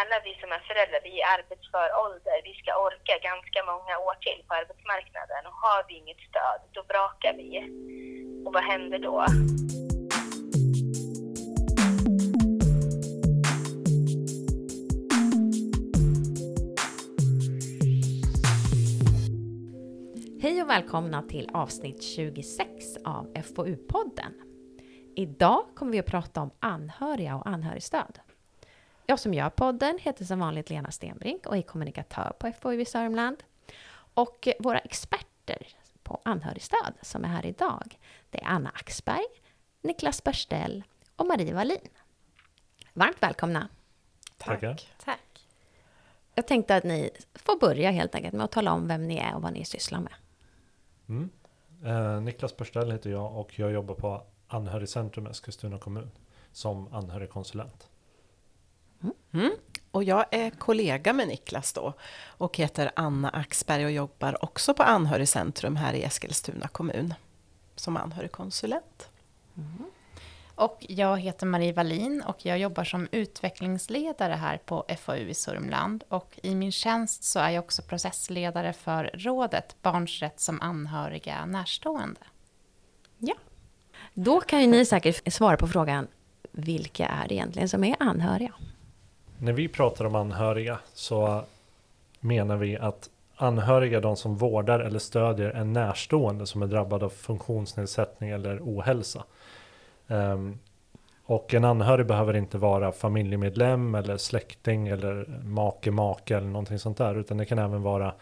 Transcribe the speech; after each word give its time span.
alla 0.00 0.18
vi 0.26 0.32
som 0.40 0.50
är 0.56 0.62
föräldrar, 0.70 1.00
vi 1.08 1.14
är 1.20 1.28
arbetsför 1.36 1.86
ålder, 2.04 2.38
vi 2.48 2.54
ska 2.60 2.70
orka 2.86 3.14
ganska 3.30 3.60
många 3.72 3.94
år 4.06 4.16
till 4.26 4.40
på 4.48 4.52
arbetsmarknaden 4.60 5.42
och 5.48 5.56
har 5.64 5.80
vi 5.88 5.94
inget 6.02 6.22
stöd, 6.28 6.60
då 6.76 6.82
brakar 6.92 7.32
vi. 7.40 7.50
Och 8.46 8.52
vad 8.56 8.64
händer 8.72 8.98
då? 8.98 9.18
Hej 20.42 20.62
och 20.62 20.70
välkomna 20.70 21.22
till 21.22 21.50
avsnitt 21.52 22.02
26 22.02 22.96
av 23.04 23.24
FoU-podden. 23.34 24.32
Idag 25.16 25.62
kommer 25.74 25.92
vi 25.92 25.98
att 25.98 26.06
prata 26.06 26.40
om 26.40 26.50
anhöriga 26.60 27.36
och 27.36 27.46
anhörigstöd. 27.46 28.25
Jag 29.08 29.20
som 29.20 29.34
gör 29.34 29.50
podden 29.50 29.98
heter 30.02 30.24
som 30.24 30.38
vanligt 30.38 30.70
Lena 30.70 30.90
Stenbrink 30.90 31.46
och 31.46 31.56
är 31.56 31.62
kommunikatör 31.62 32.32
på 32.38 32.52
FoU 32.60 32.80
i 32.80 32.84
Sörmland. 32.84 33.42
Och 34.14 34.48
våra 34.58 34.78
experter 34.78 35.66
på 36.02 36.20
anhörigstöd 36.24 36.94
som 37.02 37.24
är 37.24 37.28
här 37.28 37.46
idag, 37.46 37.98
det 38.30 38.42
är 38.42 38.46
Anna 38.46 38.70
Axberg, 38.70 39.24
Niklas 39.82 40.24
Börstell 40.24 40.84
och 41.16 41.26
Marie 41.26 41.54
Wallin. 41.54 41.88
Varmt 42.92 43.22
välkomna! 43.22 43.68
Tackar. 44.36 44.80
Tack. 45.04 45.48
Jag 46.34 46.46
tänkte 46.46 46.76
att 46.76 46.84
ni 46.84 47.10
får 47.34 47.58
börja 47.58 47.90
helt 47.90 48.14
enkelt 48.14 48.34
med 48.34 48.44
att 48.44 48.52
tala 48.52 48.72
om 48.72 48.88
vem 48.88 49.08
ni 49.08 49.16
är 49.16 49.34
och 49.34 49.42
vad 49.42 49.52
ni 49.52 49.64
sysslar 49.64 50.00
med. 50.00 50.14
Mm. 51.08 51.30
Eh, 51.84 52.20
Niklas 52.20 52.56
Börstell 52.56 52.90
heter 52.90 53.10
jag 53.10 53.36
och 53.36 53.58
jag 53.58 53.72
jobbar 53.72 53.94
på 53.94 54.22
Anhörigcentrum 54.48 55.26
Eskilstuna 55.26 55.78
kommun 55.78 56.10
som 56.52 56.94
anhörigkonsulent. 56.94 57.88
Mm. 59.32 59.52
Och 59.90 60.04
jag 60.04 60.26
är 60.30 60.50
kollega 60.50 61.12
med 61.12 61.28
Niklas 61.28 61.72
då 61.72 61.94
och 62.26 62.56
heter 62.56 62.90
Anna 62.96 63.28
Axberg 63.28 63.84
och 63.84 63.90
jobbar 63.90 64.44
också 64.44 64.74
på 64.74 64.82
Anhörigcentrum 64.82 65.76
här 65.76 65.94
i 65.94 66.02
Eskilstuna 66.02 66.68
kommun 66.68 67.14
som 67.76 67.96
anhörigkonsulent. 67.96 69.08
Och 70.54 70.86
jag 70.88 71.20
heter 71.20 71.46
Marie 71.46 71.72
Wallin 71.72 72.22
och 72.22 72.46
jag 72.46 72.58
jobbar 72.58 72.84
som 72.84 73.08
utvecklingsledare 73.12 74.32
här 74.32 74.58
på 74.58 74.84
FAU 74.98 75.28
i 75.28 75.34
Sörmland. 75.34 76.04
Och 76.08 76.38
i 76.42 76.54
min 76.54 76.72
tjänst 76.72 77.24
så 77.24 77.38
är 77.38 77.50
jag 77.50 77.64
också 77.64 77.82
processledare 77.82 78.72
för 78.72 79.10
rådet 79.14 79.76
Barns 79.82 80.20
rätt 80.20 80.40
som 80.40 80.60
anhöriga 80.60 81.46
närstående. 81.46 82.20
Ja. 83.18 83.34
Då 84.14 84.40
kan 84.40 84.60
ju 84.60 84.66
ni 84.66 84.86
säkert 84.86 85.32
svara 85.32 85.56
på 85.56 85.68
frågan, 85.68 86.06
vilka 86.52 87.06
är 87.06 87.28
det 87.28 87.34
egentligen 87.34 87.68
som 87.68 87.84
är 87.84 87.96
anhöriga? 88.00 88.52
När 89.38 89.52
vi 89.52 89.68
pratar 89.68 90.04
om 90.04 90.14
anhöriga 90.14 90.78
så 90.94 91.44
menar 92.20 92.56
vi 92.56 92.76
att 92.76 93.10
anhöriga 93.36 93.98
är 93.98 94.02
de 94.02 94.16
som 94.16 94.36
vårdar 94.36 94.80
eller 94.80 94.98
stödjer 94.98 95.50
en 95.50 95.72
närstående 95.72 96.46
som 96.46 96.62
är 96.62 96.66
drabbad 96.66 97.02
av 97.02 97.08
funktionsnedsättning 97.08 98.30
eller 98.30 98.58
ohälsa. 98.62 99.24
Ehm, 100.08 100.58
och 101.24 101.54
en 101.54 101.64
anhörig 101.64 102.06
behöver 102.06 102.36
inte 102.36 102.58
vara 102.58 102.92
familjemedlem 102.92 103.94
eller 103.94 104.16
släkting 104.16 104.88
eller 104.88 105.40
make, 105.44 105.90
make 105.90 106.36
eller 106.36 106.46
någonting 106.46 106.78
sånt 106.78 106.98
där. 106.98 107.14
Utan 107.14 107.36
det 107.36 107.44
kan 107.44 107.58
även 107.58 107.82
vara 107.82 108.14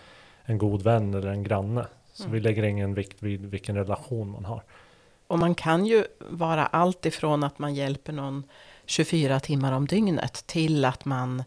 en 0.44 0.58
god 0.58 0.82
vän 0.82 1.14
eller 1.14 1.28
en 1.28 1.42
granne. 1.42 1.86
Så 2.12 2.28
vi 2.28 2.40
lägger 2.40 2.62
ingen 2.62 2.94
vikt 2.94 3.22
vid 3.22 3.46
vilken 3.46 3.76
relation 3.76 4.30
man 4.30 4.44
har. 4.44 4.62
Och 5.26 5.38
man 5.38 5.54
kan 5.54 5.86
ju 5.86 6.04
vara 6.30 6.66
allt 6.66 7.06
ifrån 7.06 7.44
att 7.44 7.58
man 7.58 7.74
hjälper 7.74 8.12
någon 8.12 8.42
24 8.86 9.40
timmar 9.40 9.72
om 9.72 9.86
dygnet 9.86 10.46
till 10.46 10.84
att 10.84 11.04
man 11.04 11.44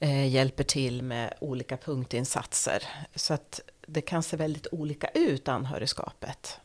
eh, 0.00 0.28
hjälper 0.28 0.64
till 0.64 1.02
med 1.02 1.34
olika 1.40 1.76
punktinsatser. 1.76 2.82
Så 3.14 3.34
att 3.34 3.60
det 3.86 4.00
kan 4.00 4.22
se 4.22 4.36
väldigt 4.36 4.66
olika 4.72 5.06
ut, 5.14 5.48
anhörigskapet. 5.48 6.60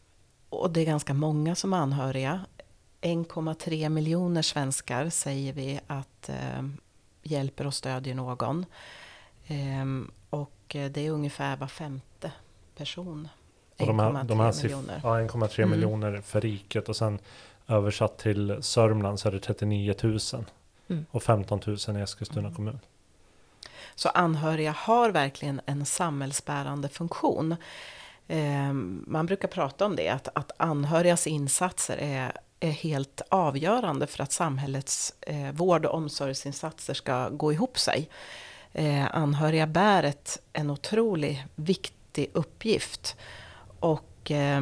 Och 0.50 0.72
det 0.72 0.82
är 0.82 0.86
ganska 0.86 1.14
många 1.14 1.56
som 1.56 1.74
är 1.74 1.78
anhöriga. 1.78 2.46
1,3 3.02 3.90
miljoner 3.90 4.42
svenskar 4.42 5.10
säger 5.10 5.54
vi 5.54 5.80
att 5.88 6.30
eh, 6.30 6.64
hjälper 7.24 7.68
och 7.68 7.74
stödjer 7.74 8.16
någon. 8.16 8.66
Ehm, 9.48 10.12
och 10.30 10.76
eh, 10.76 10.92
det 10.92 11.08
är 11.08 11.12
ungefär 11.12 11.58
var 11.58 11.68
femte 11.68 12.32
person. 12.78 13.28
Och 13.80 13.88
de 13.88 14.00
här, 14.00 14.24
de 14.24 14.40
här 14.40 14.52
1,3 14.52 14.64
miljoner. 14.64 15.00
ja, 15.04 15.10
1,3 15.10 15.60
Mm. 15.60 15.70
miljoner 15.70 16.22
för 16.22 16.42
riket 16.42 16.90
och 16.90 16.96
sen 16.96 17.20
översatt 17.70 18.18
till 18.18 18.58
Sörmland 18.62 19.20
så 19.20 19.28
är 19.28 19.32
det 19.32 19.40
39 19.40 19.96
000 20.04 20.20
Mm. 20.92 21.06
och 21.12 21.24
15 21.24 21.60
000 21.88 21.98
i 21.98 22.02
Eskilstuna 22.02 22.40
Mm. 22.40 22.56
kommun. 22.56 22.80
Så 23.96 24.10
anhöriga 24.10 24.72
har 24.78 25.10
verkligen 25.10 25.62
en 25.66 25.86
samhällsbärande 25.86 26.90
funktion. 26.90 27.56
Eh, 28.28 28.74
man 29.08 29.26
brukar 29.26 29.48
prata 29.48 29.86
om 29.86 29.96
det, 29.96 30.10
att, 30.10 30.28
att 30.34 30.52
anhörigas 30.58 31.28
insatser 31.28 31.98
är, 31.98 32.32
är 32.60 32.72
helt 32.72 33.22
avgörande 33.30 34.08
för 34.08 34.24
att 34.24 34.32
samhällets 34.32 35.14
eh, 35.22 35.52
vård 35.52 35.86
och 35.86 35.96
omsorgsinsatser 35.96 36.94
ska 36.94 37.30
gå 37.30 37.54
ihop 37.54 37.80
sig. 37.80 38.10
Eh, 38.74 39.16
anhöriga 39.16 39.68
bär 39.68 40.04
ett, 40.04 40.42
en 40.54 40.70
otroligt 40.70 41.40
viktig 41.56 42.30
uppgift. 42.34 43.16
Och 43.80 44.32
eh, 44.32 44.62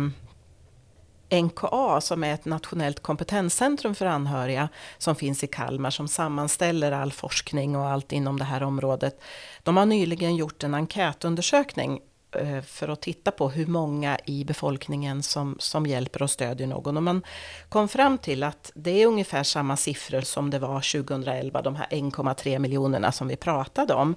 NKA 1.30 2.02
som 2.02 2.24
är 2.24 2.34
ett 2.34 2.46
nationellt 2.46 3.00
kompetenscentrum 3.00 3.96
för 3.96 4.06
anhöriga 4.06 4.70
som 4.98 5.16
finns 5.16 5.44
i 5.44 5.48
Kalmar 5.48 5.90
som 5.90 6.08
sammanställer 6.08 6.92
all 6.92 7.12
forskning 7.12 7.76
och 7.76 7.86
allt 7.86 8.12
inom 8.12 8.40
det 8.40 8.46
här 8.46 8.64
området. 8.64 9.22
De 9.64 9.78
har 9.78 9.86
nyligen 9.86 10.36
gjort 10.36 10.64
en 10.64 10.74
enkätundersökning 10.74 12.00
eh, 12.32 12.62
för 12.62 12.88
att 12.88 13.02
titta 13.02 13.32
på 13.32 13.50
hur 13.50 13.66
många 13.66 14.18
i 14.26 14.46
befolkningen 14.46 15.24
som, 15.24 15.56
som 15.60 15.86
hjälper 15.86 16.22
och 16.22 16.32
stödjer 16.32 16.68
någon. 16.68 16.98
Och 16.98 17.04
man 17.04 17.24
kom 17.70 17.88
fram 17.88 18.18
till 18.18 18.44
att 18.44 18.72
det 18.76 19.02
är 19.02 19.08
ungefär 19.08 19.44
samma 19.44 19.78
siffror 19.78 20.22
som 20.22 20.50
det 20.50 20.60
var 20.60 21.02
2011, 21.04 21.62
de 21.62 21.76
här 21.76 21.88
1,3 21.88 22.60
miljonerna 22.60 23.12
som 23.12 23.28
vi 23.28 23.36
pratade 23.36 23.94
om. 23.94 24.16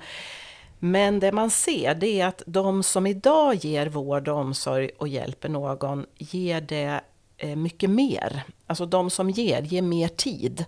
Men 0.82 1.20
det 1.20 1.32
man 1.32 1.50
ser 1.50 1.94
det 1.94 2.20
är 2.20 2.26
att 2.26 2.42
de 2.46 2.82
som 2.82 3.06
idag 3.06 3.54
ger 3.54 3.86
vård 3.86 4.28
och 4.28 4.38
omsorg 4.38 4.90
och 4.98 5.08
hjälper 5.08 5.48
någon 5.48 6.06
ger 6.18 6.60
det 6.60 7.00
eh, 7.36 7.56
mycket 7.56 7.90
mer. 7.90 8.42
Alltså 8.66 8.86
de 8.86 9.10
som 9.10 9.30
ger, 9.30 9.62
ger 9.62 9.82
mer 9.82 10.08
tid. 10.08 10.64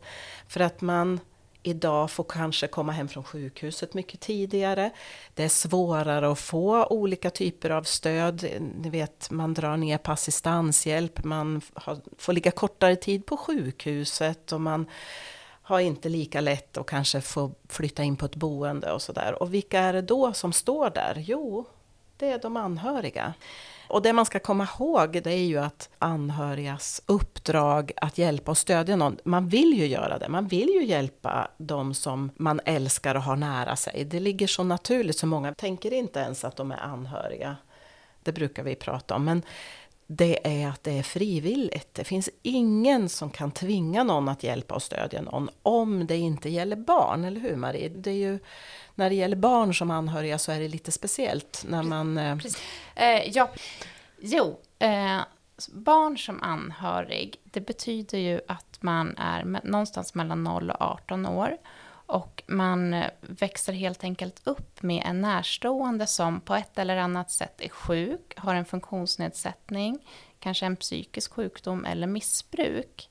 För 0.49 0.61
att 0.61 0.81
man 0.81 1.21
idag 1.63 2.11
får 2.11 2.25
kanske 2.25 2.67
komma 2.67 2.93
hem 2.93 3.09
från 3.09 3.25
sjukhuset 3.25 3.95
mycket 3.95 4.21
tidigare. 4.21 4.91
Det 5.35 5.45
är 5.45 5.49
svårare 5.49 6.31
att 6.31 6.39
få 6.39 6.87
olika 6.87 7.31
typer 7.31 7.71
av 7.71 7.83
stöd. 7.83 8.47
Ni 8.77 8.91
vet, 8.91 9.31
man 9.31 9.55
drar 9.55 9.77
ner 9.77 9.99
på 9.99 10.13
assistanshjälp, 10.13 11.25
man 11.25 11.61
får 12.19 12.33
ligga 12.33 12.51
kortare 12.51 12.97
tid 12.97 13.27
på 13.27 13.37
sjukhuset 13.37 14.53
och 14.53 14.61
man 14.61 14.87
har 15.63 15.81
inte 15.81 16.09
lika 16.09 16.41
lätt 16.41 16.77
att 16.77 16.87
kanske 16.87 17.21
få 17.21 17.51
flytta 17.69 18.03
in 18.03 18.17
på 18.17 18.27
ett 18.27 18.37
boende 18.37 18.93
och 18.93 19.03
sådär. 19.03 19.43
Och 19.43 19.55
vilka 19.55 19.81
är 19.81 19.93
det 19.93 20.03
då 20.03 20.33
som 20.33 20.53
står 20.53 20.91
där? 20.91 21.25
Jo, 21.27 21.65
det 22.17 22.31
är 22.31 22.39
de 22.39 22.57
anhöriga. 22.57 23.35
Och 23.89 24.03
det 24.03 24.13
man 24.13 24.27
ska 24.27 24.39
komma 24.39 24.69
ihåg 24.79 25.23
det 25.23 25.31
är 25.31 25.45
ju 25.45 25.59
att 25.59 25.89
anhörigas 25.99 27.03
uppdrag 27.07 27.93
att 27.97 28.19
hjälpa 28.19 28.51
och 28.51 28.59
stödja 28.59 28.97
någon, 28.97 29.17
man 29.25 29.49
vill 29.49 29.79
ju 29.79 29.87
göra 29.87 30.19
det. 30.19 30.29
Man 30.29 30.47
vill 30.47 30.69
ju 30.69 30.85
hjälpa 30.85 31.49
de 31.59 31.95
som 31.95 32.31
man 32.37 32.61
älskar 32.65 33.15
och 33.15 33.23
har 33.23 33.37
nära 33.37 33.77
sig. 33.77 34.05
Det 34.05 34.21
ligger 34.21 34.47
så 34.47 34.63
naturligt 34.63 35.19
så 35.19 35.27
många 35.27 35.55
tänker 35.55 35.93
inte 35.93 36.21
ens 36.21 36.45
att 36.45 36.57
de 36.57 36.73
är 36.73 36.81
anhöriga. 36.81 37.57
Det 38.23 38.33
brukar 38.33 38.63
vi 38.63 38.75
prata 38.75 39.15
om. 39.15 39.25
Men 39.25 39.43
det 40.07 40.63
är 40.63 40.69
att 40.69 40.85
det 40.85 40.99
är 40.99 41.03
frivilligt. 41.03 41.95
Det 41.95 42.05
finns 42.05 42.31
ingen 42.43 43.09
som 43.09 43.31
kan 43.31 43.51
tvinga 43.51 44.05
någon 44.05 44.29
att 44.29 44.43
hjälpa 44.43 44.75
och 44.75 44.83
stödja 44.83 45.23
någon 45.23 45.51
om 45.63 46.07
det 46.07 46.17
inte 46.17 46.49
gäller 46.49 46.77
barn, 46.77 47.25
eller 47.25 47.41
hur 47.41 47.57
Marie? 47.57 47.89
Det 47.89 48.11
är 48.11 48.15
ju, 48.15 48.39
när 48.95 49.09
det 49.09 49.15
gäller 49.15 49.37
barn 49.37 49.75
som 49.75 49.91
anhöriga 49.91 50.39
så 50.39 50.53
är 50.53 50.61
det 50.61 50.69
lite 50.69 50.93
speciellt 50.93 51.65
när 51.69 51.83
man... 51.83 52.19
eh, 52.19 52.39
eh 52.95 53.29
ja, 53.29 53.51
jo, 54.21 54.61
eh, 54.79 55.19
barn 55.73 56.19
som 56.19 56.43
anhörig, 56.43 57.37
det 57.45 57.61
betyder 57.61 58.19
ju 58.19 58.41
att 58.49 58.79
man 58.81 59.17
är 59.17 59.61
någonstans 59.65 60.15
mellan 60.15 60.45
0 60.45 60.71
och 60.71 60.83
18 60.83 61.27
år. 61.27 61.57
Och 62.13 62.43
man 62.47 62.95
eh, 62.95 63.11
växer 63.21 63.73
helt 63.73 64.05
enkelt 64.05 64.47
upp 64.47 64.83
med 64.83 65.03
en 65.07 65.21
närstående 65.21 66.07
som 66.07 66.41
på 66.41 66.55
ett 66.55 66.79
eller 66.79 66.97
annat 66.97 67.31
sätt 67.31 67.61
är 67.61 67.69
sjuk, 67.69 68.35
har 68.37 68.55
en 68.55 68.65
funktionsnedsättning, 68.65 69.99
kanske 70.39 70.67
en 70.67 70.77
psykisk 70.77 71.33
sjukdom 71.33 71.85
eller 71.85 72.07
missbruk. 72.07 73.11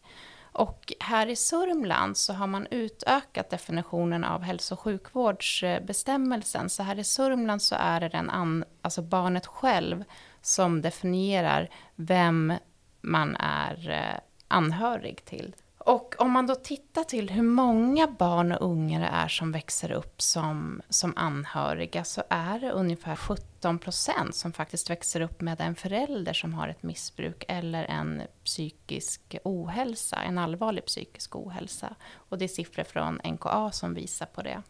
Och 0.51 0.93
här 0.99 1.27
i 1.27 1.35
Sörmland 1.35 2.17
så 2.17 2.33
har 2.33 2.47
man 2.47 2.67
utökat 2.71 3.49
definitionen 3.49 4.23
av 4.23 4.41
hälso 4.41 4.75
och 4.75 4.79
sjukvårdsbestämmelsen. 4.79 6.69
Så 6.69 6.83
här 6.83 6.99
i 6.99 7.03
Sörmland 7.03 7.61
så 7.61 7.75
är 7.79 7.99
det 7.99 8.09
den 8.09 8.29
an, 8.29 8.63
alltså 8.81 9.01
barnet 9.01 9.45
själv 9.45 10.03
som 10.41 10.81
definierar 10.81 11.69
vem 11.95 12.53
man 13.01 13.35
är 13.39 13.89
eh, 13.89 14.19
anhörig 14.47 15.25
till. 15.25 15.55
Och 15.85 16.15
om 16.17 16.31
man 16.31 16.47
då 16.47 16.55
tittar 16.55 17.03
till 17.03 17.29
hur 17.29 17.43
många 17.43 18.07
barn 18.07 18.51
och 18.51 18.69
unga 18.71 18.99
det 18.99 19.05
är 19.05 19.27
som 19.27 19.51
växer 19.51 19.91
upp 19.91 20.21
som, 20.21 20.81
som 20.89 21.13
anhöriga 21.15 22.03
så 22.03 22.23
är 22.29 22.59
det 22.59 22.71
ungefär 22.71 23.15
17 23.15 23.79
procent 23.79 24.35
som 24.35 24.53
faktiskt 24.53 24.89
växer 24.89 25.21
upp 25.21 25.41
med 25.41 25.61
en 25.61 25.75
förälder 25.75 26.33
som 26.33 26.53
har 26.53 26.67
ett 26.67 26.83
missbruk 26.83 27.45
eller 27.47 27.83
en 27.83 28.21
psykisk 28.43 29.37
ohälsa, 29.43 30.15
en 30.15 30.37
allvarlig 30.37 30.85
psykisk 30.85 31.35
ohälsa. 31.35 31.95
Och 32.13 32.37
det 32.37 32.45
är 32.45 32.49
siffror 32.49 32.83
från 32.83 33.21
NKA 33.25 33.71
som 33.71 33.93
visar 33.93 34.25
på 34.25 34.41
det. 34.41 34.61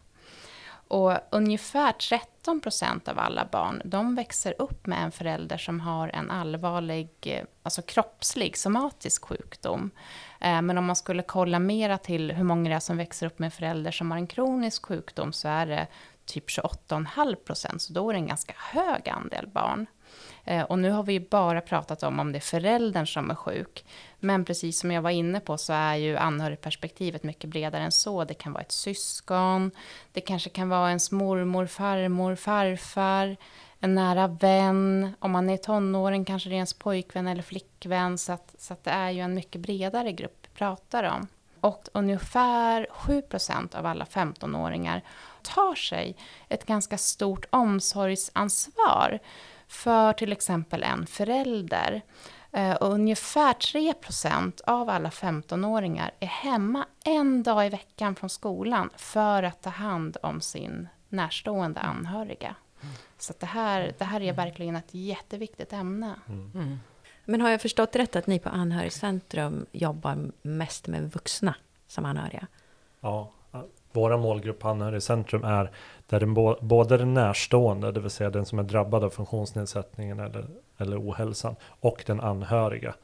Och 0.88 1.18
ungefär 1.30 1.92
13 1.92 2.60
procent 2.60 3.08
av 3.08 3.18
alla 3.18 3.48
barn, 3.52 3.82
de 3.84 4.14
växer 4.14 4.54
upp 4.58 4.86
med 4.86 5.04
en 5.04 5.12
förälder 5.12 5.58
som 5.58 5.80
har 5.80 6.08
en 6.08 6.30
allvarlig, 6.30 7.44
alltså 7.62 7.82
kroppslig, 7.82 8.56
somatisk 8.56 9.24
sjukdom. 9.24 9.90
Eh, 10.42 10.62
men 10.62 10.78
om 10.78 10.84
man 10.84 10.96
skulle 10.96 11.22
kolla 11.22 11.58
mera 11.58 11.98
till 11.98 12.32
hur 12.32 12.44
många 12.44 12.68
det 12.68 12.74
är 12.76 12.80
som 12.80 12.96
växer 12.96 13.26
upp 13.26 13.38
med 13.38 13.46
en 13.46 13.50
förälder 13.50 13.90
som 13.90 14.10
har 14.10 14.18
en 14.18 14.26
kronisk 14.26 14.86
sjukdom 14.86 15.32
så 15.32 15.48
är 15.48 15.66
det 15.66 15.86
typ 16.24 16.48
28,5 16.48 17.34
procent, 17.34 17.82
så 17.82 17.92
då 17.92 18.10
är 18.10 18.12
det 18.12 18.18
en 18.18 18.26
ganska 18.26 18.54
hög 18.56 19.08
andel 19.08 19.48
barn. 19.48 19.86
Eh, 20.44 20.62
och 20.62 20.78
nu 20.78 20.90
har 20.90 21.02
vi 21.02 21.12
ju 21.12 21.28
bara 21.28 21.60
pratat 21.60 22.02
om 22.02 22.20
om 22.20 22.32
det 22.32 22.38
är 22.38 22.40
föräldern 22.40 23.06
som 23.06 23.30
är 23.30 23.34
sjuk. 23.34 23.84
Men 24.20 24.44
precis 24.44 24.80
som 24.80 24.90
jag 24.90 25.02
var 25.02 25.10
inne 25.10 25.40
på 25.40 25.58
så 25.58 25.72
är 25.72 25.94
ju 25.94 26.16
anhörigperspektivet 26.16 27.22
mycket 27.22 27.50
bredare 27.50 27.82
än 27.82 27.92
så. 27.92 28.24
Det 28.24 28.34
kan 28.34 28.52
vara 28.52 28.62
ett 28.62 28.72
syskon, 28.72 29.70
det 30.12 30.20
kanske 30.20 30.50
kan 30.50 30.68
vara 30.68 30.88
ens 30.88 31.12
mormor, 31.12 31.66
farmor, 31.66 32.34
farfar, 32.36 33.36
en 33.82 33.94
nära 33.94 34.26
vän. 34.26 35.14
Om 35.18 35.30
man 35.30 35.50
är 35.50 35.56
tonåring 35.56 36.24
kanske 36.24 36.48
det 36.48 36.54
är 36.54 36.56
ens 36.56 36.74
pojkvän 36.74 37.26
eller 37.26 37.42
flickvän. 37.42 38.18
Så, 38.18 38.32
att, 38.32 38.54
så 38.58 38.72
att 38.72 38.84
det 38.84 38.90
är 38.90 39.10
ju 39.10 39.20
en 39.20 39.34
mycket 39.34 39.60
bredare 39.60 40.12
grupp 40.12 40.38
vi 40.42 40.48
pratar 40.58 41.04
om. 41.04 41.26
Och 41.60 41.88
ungefär 41.92 42.86
7% 42.92 43.76
av 43.76 43.86
alla 43.86 44.04
15-åringar 44.04 45.02
tar 45.42 45.74
sig 45.74 46.16
ett 46.48 46.66
ganska 46.66 46.98
stort 46.98 47.46
omsorgsansvar 47.50 49.18
för 49.68 50.12
till 50.12 50.32
exempel 50.32 50.82
en 50.82 51.06
förälder. 51.06 52.02
Eh, 52.52 52.74
och 52.74 52.92
ungefär 52.92 53.52
3% 53.52 54.60
av 54.66 54.90
alla 54.90 55.08
15-åringar 55.08 56.10
är 56.20 56.26
hemma 56.26 56.86
en 57.04 57.42
dag 57.42 57.66
i 57.66 57.68
veckan 57.68 58.14
från 58.14 58.30
skolan 58.30 58.90
för 58.96 59.42
att 59.42 59.62
ta 59.62 59.70
hand 59.70 60.16
om 60.22 60.40
sin 60.40 60.88
närstående 61.08 61.80
anhöriga. 61.80 62.54
Så 63.18 63.32
det, 63.38 63.46
här, 63.46 63.94
det 63.98 64.04
här 64.04 64.20
är 64.20 64.32
verkligen 64.32 64.76
ett 64.76 64.94
jätteviktigt 64.94 65.72
ämne. 65.72 66.14
Mm. 66.28 66.78
Men 67.24 67.40
har 67.40 67.50
jag 67.50 67.60
förstått 67.60 67.96
rätt 67.96 68.16
att 68.16 68.26
ni 68.26 68.38
på 68.38 68.48
Anhörigcentrum 68.48 69.66
jobbar 69.72 70.30
mest 70.42 70.86
med 70.86 71.12
vuxna 71.12 71.54
som 71.86 72.04
anhöriga? 72.04 72.46
Ja, 73.00 73.32
våra 73.92 74.16
målgrupp 74.16 74.58
på 74.58 74.68
Anhörigcentrum 74.68 75.44
är 75.44 75.70
där 76.06 76.20
den 76.20 76.34
både 76.68 76.96
den 76.96 77.14
närstående, 77.14 77.92
det 77.92 78.00
vill 78.00 78.10
säga 78.10 78.30
den 78.30 78.46
som 78.46 78.58
är 78.58 78.62
drabbad 78.62 79.04
av 79.04 79.10
funktionsnedsättningen 79.10 80.20
eller, 80.20 80.46
eller 80.78 81.00
ohälsan, 81.00 81.56
och 81.80 82.02
den 82.06 82.20
anhöriga 82.20 82.94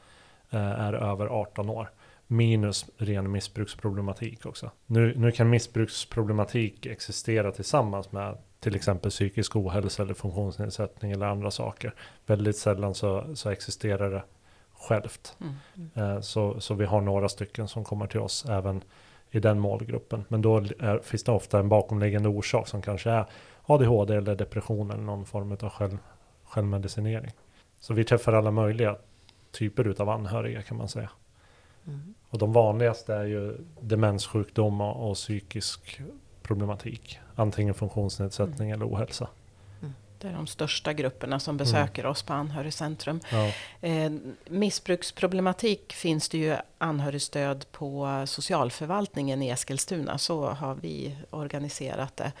eh, 0.49 0.59
är 0.59 0.93
över 0.93 1.27
18 1.27 1.69
år. 1.69 1.91
Minus 2.27 2.85
ren 2.97 3.31
missbruksproblematik 3.31 4.45
också. 4.45 4.71
Nu, 4.85 5.13
nu 5.17 5.31
kan 5.31 5.49
missbruksproblematik 5.49 6.85
existera 6.85 7.51
tillsammans 7.51 8.11
med 8.11 8.37
till 8.59 8.75
exempel 8.75 9.11
psykisk 9.11 9.55
ohälsa 9.55 10.03
eller 10.03 10.13
funktionsnedsättning 10.13 11.11
eller 11.11 11.25
andra 11.25 11.51
saker. 11.51 11.93
Väldigt 12.25 12.57
sällan 12.57 12.95
så, 12.95 13.35
så 13.35 13.49
existerar 13.49 14.11
det 14.11 14.23
självt. 14.79 15.37
Mm. 15.41 15.89
Eh, 15.93 16.21
så, 16.21 16.59
så 16.59 16.73
vi 16.73 16.85
har 16.85 17.01
några 17.01 17.29
stycken 17.29 17.67
som 17.67 17.83
kommer 17.83 18.07
till 18.07 18.19
oss 18.19 18.45
även 18.45 18.83
i 19.31 19.39
den 19.39 19.59
målgruppen. 19.59 20.25
Men 20.27 20.41
då 20.41 20.57
är, 20.57 20.99
finns 21.03 21.23
det 21.23 21.31
ofta 21.31 21.59
en 21.59 21.69
bakomliggande 21.69 22.29
orsak 22.29 22.67
som 22.67 22.81
kanske 22.81 23.09
är 23.09 23.25
ADHD 23.65 24.15
eller 24.15 24.35
depression 24.35 24.91
eller 24.91 25.03
någon 25.03 25.25
form 25.25 25.51
av 25.51 25.69
själv, 25.69 25.97
självmedicinering. 26.43 27.31
Så 27.79 27.93
vi 27.93 28.03
träffar 28.03 28.33
alla 28.33 28.51
möjliga 28.51 28.97
typer 29.51 30.01
av 30.01 30.09
anhöriga 30.09 30.61
kan 30.61 30.77
man 30.77 30.89
säga. 30.89 31.09
Mm. 31.87 32.13
Och 32.29 32.37
de 32.37 32.53
vanligaste 32.53 33.13
är 33.13 33.25
ju 33.25 33.57
demenssjukdom 33.81 34.81
och, 34.81 35.09
och 35.09 35.15
psykisk 35.15 36.01
problematik. 36.43 37.19
Antingen 37.35 37.73
funktionsnedsättning 37.73 38.69
mm. 38.69 38.81
eller 38.81 38.93
ohälsa. 38.93 39.27
Det 40.21 40.27
är 40.27 40.33
de 40.33 40.47
största 40.47 40.93
grupperna 40.93 41.39
som 41.39 41.57
besöker 41.57 42.01
mm. 42.01 42.11
oss 42.11 42.23
på 42.23 42.33
Anhörigcentrum. 42.33 43.19
Ja. 43.31 43.51
Eh, 43.87 44.11
missbruksproblematik 44.45 45.93
finns 45.93 46.29
det 46.29 46.37
ju 46.37 46.55
anhörigstöd 46.77 47.65
på 47.71 48.23
socialförvaltningen 48.27 49.41
i 49.41 49.49
Eskilstuna. 49.49 50.17
Så 50.17 50.49
har 50.49 50.75
vi 50.75 51.15
organiserat 51.29 52.17
det. 52.17 52.31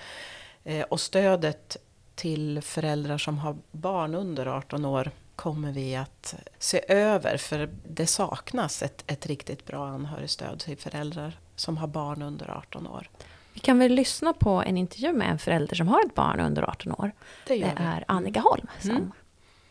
Eh, 0.63 0.83
och 0.83 0.99
stödet 0.99 1.77
till 2.15 2.61
föräldrar 2.61 3.17
som 3.17 3.37
har 3.37 3.57
barn 3.71 4.15
under 4.15 4.45
18 4.45 4.85
år 4.85 5.11
kommer 5.35 5.71
vi 5.71 5.95
att 5.95 6.35
se 6.57 6.81
över. 6.87 7.37
För 7.37 7.69
det 7.87 8.07
saknas 8.07 8.83
ett, 8.83 9.03
ett 9.07 9.25
riktigt 9.25 9.65
bra 9.65 9.87
anhörigstöd 9.87 10.59
till 10.59 10.77
föräldrar 10.77 11.39
som 11.55 11.77
har 11.77 11.87
barn 11.87 12.21
under 12.21 12.49
18 12.49 12.87
år. 12.87 13.09
Vi 13.53 13.59
kan 13.59 13.79
väl 13.79 13.91
lyssna 13.91 14.33
på 14.33 14.49
en 14.49 14.77
intervju 14.77 15.13
med 15.13 15.29
en 15.29 15.39
förälder 15.39 15.75
som 15.75 15.87
har 15.87 16.05
ett 16.05 16.15
barn 16.15 16.39
under 16.39 16.63
18 16.63 16.91
år. 16.91 17.11
Det, 17.47 17.55
det 17.55 17.73
är 17.77 18.03
Annika 18.07 18.39
Holm 18.39 18.67
som 18.79 18.91
mm. 18.91 19.11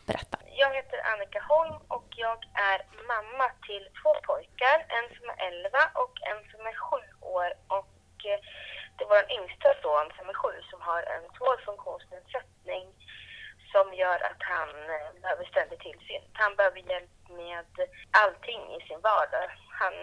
berättar. 0.07 0.41
Jag 0.63 0.75
heter 0.75 0.99
Annika 1.13 1.41
Holm 1.49 1.79
och 1.89 2.09
jag 2.17 2.39
är 2.73 2.79
mamma 3.13 3.47
till 3.69 3.85
två 4.01 4.13
pojkar. 4.29 4.79
En 4.97 5.07
som 5.17 5.25
är 5.33 5.39
11 5.49 5.79
och 6.03 6.15
en 6.31 6.41
som 6.51 6.61
är 6.71 6.77
7 6.91 6.97
år. 7.21 7.51
Och 7.79 8.17
eh, 8.31 8.41
det 8.97 9.05
är 9.05 9.09
vår 9.15 9.27
yngsta 9.39 9.71
son 9.83 10.07
som 10.17 10.27
är 10.33 10.37
7 10.43 10.49
som 10.71 10.81
har 10.89 11.03
en 11.15 11.25
svår 11.39 11.57
funktionsnedsättning 11.69 12.87
som 13.73 13.87
gör 14.03 14.19
att 14.31 14.43
han 14.55 14.71
eh, 14.95 15.11
behöver 15.23 15.45
ständig 15.45 15.79
tillsyn. 15.87 16.25
Han 16.43 16.57
behöver 16.59 16.81
hjälp 16.93 17.17
med 17.41 17.71
allting 18.23 18.63
i 18.77 18.81
sin 18.89 19.01
vardag. 19.11 19.49
Han 19.81 19.95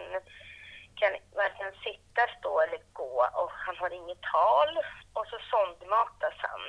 kan 0.95 1.13
varken 1.35 1.71
sitta, 1.83 2.21
stå 2.39 2.61
eller 2.61 2.79
gå 2.93 3.29
och 3.33 3.51
han 3.51 3.77
har 3.77 3.89
inget 3.89 4.21
tal 4.21 4.71
och 5.13 5.27
så 5.27 5.37
sondmatas 5.51 6.37
han. 6.37 6.63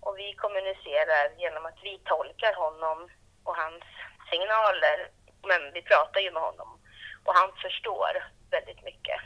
Och 0.00 0.18
vi 0.18 0.34
kommunicerar 0.34 1.24
genom 1.38 1.66
att 1.66 1.78
vi 1.82 1.98
tolkar 2.04 2.54
honom 2.54 3.10
och 3.44 3.56
hans 3.56 3.84
signaler. 4.30 5.10
Men 5.50 5.72
vi 5.72 5.82
pratar 5.82 6.20
ju 6.20 6.30
med 6.30 6.42
honom 6.42 6.80
och 7.24 7.34
han 7.34 7.52
förstår 7.62 8.12
väldigt 8.50 8.82
mycket. 8.84 9.20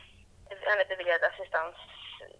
Han 0.64 0.80
är 0.80 0.84
beviljad 0.84 1.24
assistans 1.24 1.76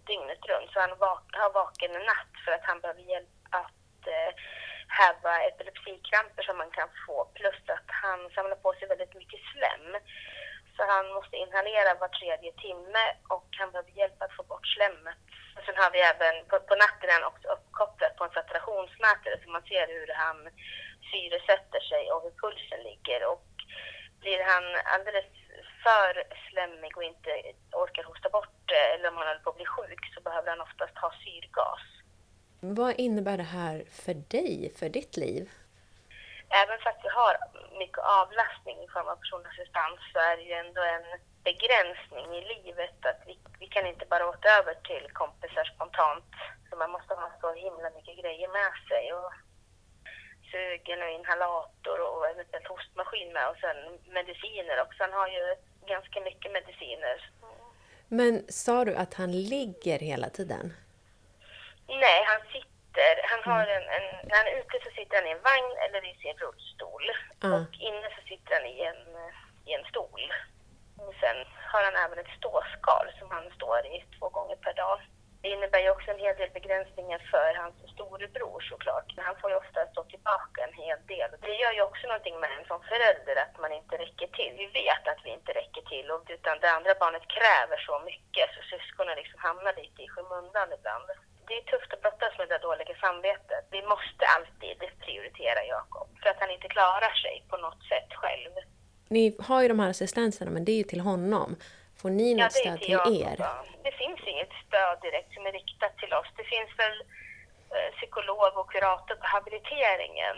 dygnet 0.07 0.47
runt 0.51 0.71
så 0.73 0.81
han 0.81 0.91
har 0.91 1.53
vaken 1.53 1.97
en 1.97 2.07
natt 2.13 2.35
för 2.45 2.53
att 2.53 2.65
han 2.65 2.81
behöver 2.81 3.01
hjälp 3.01 3.37
att 3.51 4.07
eh, 4.07 4.31
häva 4.89 5.33
epilepsikramper 5.41 6.43
som 6.43 6.57
man 6.59 6.71
kan 6.71 6.89
få 7.07 7.25
plus 7.35 7.63
att 7.67 7.91
han 8.03 8.31
samlar 8.31 8.57
på 8.57 8.73
sig 8.73 8.89
väldigt 8.89 9.15
mycket 9.15 9.41
slem. 9.53 9.87
Så 10.77 10.83
han 10.93 11.07
måste 11.17 11.37
inhalera 11.37 12.01
var 12.03 12.09
tredje 12.09 12.53
timme 12.65 13.05
och 13.35 13.49
han 13.61 13.71
behöver 13.73 13.93
hjälp 14.01 14.19
att 14.23 14.37
få 14.39 14.43
bort 14.43 14.67
slemmet. 14.75 15.21
Och 15.57 15.65
sen 15.67 15.77
har 15.83 15.91
vi 15.95 16.01
även, 16.13 16.35
på, 16.49 16.55
på 16.71 16.75
natten 16.85 17.09
är 17.09 17.19
han 17.19 17.31
också 17.33 17.47
uppkopplad 17.55 18.17
på 18.17 18.25
en 18.25 18.37
saturationsmätare 18.39 19.37
så 19.43 19.47
man 19.51 19.69
ser 19.71 19.87
hur 19.97 20.09
han 20.25 20.39
syresätter 21.11 21.83
sig 21.91 22.03
och 22.13 22.23
hur 22.25 22.35
pulsen 22.43 22.81
ligger. 22.91 23.21
Och 23.33 23.47
blir 24.23 24.43
han 24.53 24.65
alldeles 24.95 25.31
för 25.85 26.11
slemmig 26.49 26.97
och 26.97 27.05
inte 27.13 27.31
orkar 27.73 28.05
hosta 28.05 28.29
bort 28.29 28.57
det 28.73 28.85
eller 28.93 29.09
om 29.09 29.17
han 29.17 29.27
håller 29.27 29.45
på 29.45 29.51
att 29.51 29.57
bli 29.57 29.67
sjuk 29.77 30.03
så 30.15 30.21
behöver 30.21 30.49
han 30.51 30.61
oftast 30.61 30.97
ha 30.99 31.11
syrgas. 31.25 31.85
Vad 32.61 32.95
innebär 32.99 33.37
det 33.37 33.51
här 33.61 33.85
för 33.91 34.15
dig, 34.15 34.73
för 34.79 34.89
ditt 34.89 35.17
liv? 35.17 35.51
Även 36.61 36.79
fast 36.85 37.01
vi 37.07 37.11
har 37.21 37.35
mycket 37.83 38.05
avlastning 38.21 38.77
i 38.85 38.89
form 38.95 39.09
av 39.13 39.17
personlig 39.17 39.51
assistans 39.51 39.99
så 40.13 40.19
är 40.31 40.37
det 40.37 40.47
ju 40.51 40.55
ändå 40.65 40.83
en 40.97 41.07
begränsning 41.51 42.27
i 42.39 42.43
livet 42.55 42.99
att 43.11 43.21
vi, 43.29 43.35
vi 43.63 43.67
kan 43.75 43.87
inte 43.87 44.07
bara 44.13 44.29
åka 44.33 44.49
över 44.59 44.75
till 44.75 45.07
kompisar 45.21 45.65
spontant. 45.65 46.33
Så 46.67 46.77
man 46.77 46.91
måste 46.91 47.15
ha 47.15 47.29
så 47.41 47.49
himla 47.65 47.89
mycket 47.97 48.17
grejer 48.23 48.49
med 48.59 48.73
sig. 48.89 49.05
Och 49.13 49.33
sugen 50.53 51.03
och 51.03 51.13
inhalator 51.19 51.99
och 52.01 52.27
eventuellt 52.33 52.69
hostmaskin 52.69 53.33
med 53.33 53.49
och 53.51 53.57
sen 53.65 53.79
mediciner 54.19 54.77
också. 54.85 54.99
Han 55.03 55.13
har 55.13 55.29
ju 55.29 55.45
ganska 55.87 56.21
mycket 56.21 56.53
mediciner. 56.53 57.31
Men 58.09 58.45
sa 58.49 58.85
du 58.85 58.95
att 58.95 59.15
han 59.15 59.33
ligger 59.33 59.99
hela 59.99 60.29
tiden? 60.31 60.75
Nej, 61.87 62.25
han 62.27 62.41
sitter 62.53 62.72
sitter, 62.93 63.15
han 63.33 63.43
har 63.53 63.67
en, 63.67 63.87
en, 63.97 64.07
när 64.29 64.37
han 64.37 64.47
är 64.47 64.61
ute 64.61 64.77
så 64.85 64.91
sitter 64.91 65.17
han 65.17 65.27
i 65.27 65.31
en 65.37 65.47
vagn 65.51 65.73
eller 65.85 66.03
i 66.11 66.15
sin 66.23 66.37
rullstol. 66.43 67.05
Mm. 67.45 67.55
Och 67.55 67.75
inne 67.89 68.09
så 68.17 68.23
sitter 68.29 68.55
han 68.55 68.67
i 68.67 68.81
en, 68.91 69.03
i 69.69 69.73
en 69.79 69.85
stol. 69.85 70.23
Och 70.99 71.15
sen 71.23 71.39
har 71.73 71.83
han 71.85 71.97
även 72.05 72.19
ett 72.19 72.37
ståskal 72.39 73.07
som 73.19 73.31
han 73.31 73.47
står 73.57 73.81
i 73.87 74.05
två 74.19 74.29
gånger 74.29 74.57
per 74.57 74.75
dag. 74.75 74.99
Det 75.43 75.49
innebär 75.49 75.83
ju 75.83 75.91
också 75.91 76.11
en 76.11 76.25
hel 76.27 76.37
del 76.37 76.51
begränsningar 76.59 77.21
för 77.33 77.51
hans 77.63 77.77
storebror 77.95 78.61
såklart. 78.61 79.09
Han 79.17 79.37
får 79.41 79.51
ju 79.51 79.57
ofta 79.57 79.87
stå 79.87 80.05
tillbaka 80.05 80.59
en 80.67 80.77
hel 80.83 80.99
del. 81.13 81.31
Det 81.41 81.55
gör 81.63 81.73
ju 81.73 81.83
också 81.83 82.07
någonting 82.07 82.41
med 82.41 82.51
en 82.57 82.67
som 82.71 82.81
förälder 82.91 83.37
att 83.45 83.57
man 83.63 83.73
inte 83.73 83.95
räcker 84.05 84.29
till. 84.39 84.55
Vi 84.63 84.67
vet 84.81 85.05
att 85.09 85.25
vi 85.25 85.31
inte 85.39 85.53
räcker 85.53 85.83
till 85.93 86.11
och 86.11 86.23
utan 86.37 86.61
det 86.61 86.71
andra 86.77 86.95
barnet 87.03 87.27
kräver 87.37 87.79
så 87.89 87.95
mycket 88.11 88.47
så 88.55 88.61
syskonen 88.73 89.17
liksom 89.17 89.39
hamnar 89.47 89.73
lite 89.83 90.03
i 90.03 90.09
skymundan 90.09 90.69
ibland. 90.79 91.09
Det 91.47 91.55
är 91.61 91.63
tufft 91.63 91.93
att 91.93 92.03
brottas 92.03 92.39
med 92.39 92.49
det 92.49 92.59
dåliga 92.59 92.95
samvetet. 93.01 93.65
Vi 93.71 93.83
måste 93.83 94.23
alltid 94.37 94.79
prioritera 95.05 95.65
Jakob 95.65 96.09
för 96.23 96.31
att 96.31 96.41
han 96.41 96.51
inte 96.51 96.69
klarar 96.69 97.15
sig 97.25 97.45
på 97.51 97.57
något 97.57 97.83
sätt 97.93 98.11
själv. 98.21 98.51
Ni 99.09 99.37
har 99.49 99.63
ju 99.63 99.69
de 99.69 99.79
här 99.81 99.91
assistenserna, 99.91 100.51
men 100.51 100.65
det 100.65 100.73
är 100.73 100.77
ju 100.77 100.83
till 100.93 101.01
honom. 101.01 101.57
Får 102.01 102.11
ni 102.11 102.29
Ja, 102.33 102.45
något 102.45 102.57
är 102.57 102.61
stöd 102.61 102.79
till 102.81 102.99
till 102.99 103.23
er? 103.23 103.37
ja. 103.39 103.65
Det 103.87 103.93
finns 103.93 104.21
inget 104.27 104.53
stöd 104.67 104.97
direkt 105.03 105.35
som 105.35 105.47
är 105.47 105.53
riktat 105.53 105.99
till 105.99 106.13
oss. 106.15 106.27
Det 106.37 106.45
finns 106.45 106.71
väl 106.83 106.97
eh, 107.77 107.89
psykolog 107.97 108.53
och 108.61 108.71
kurator 108.71 109.15
på 109.15 109.27
habiliteringen. 109.27 110.37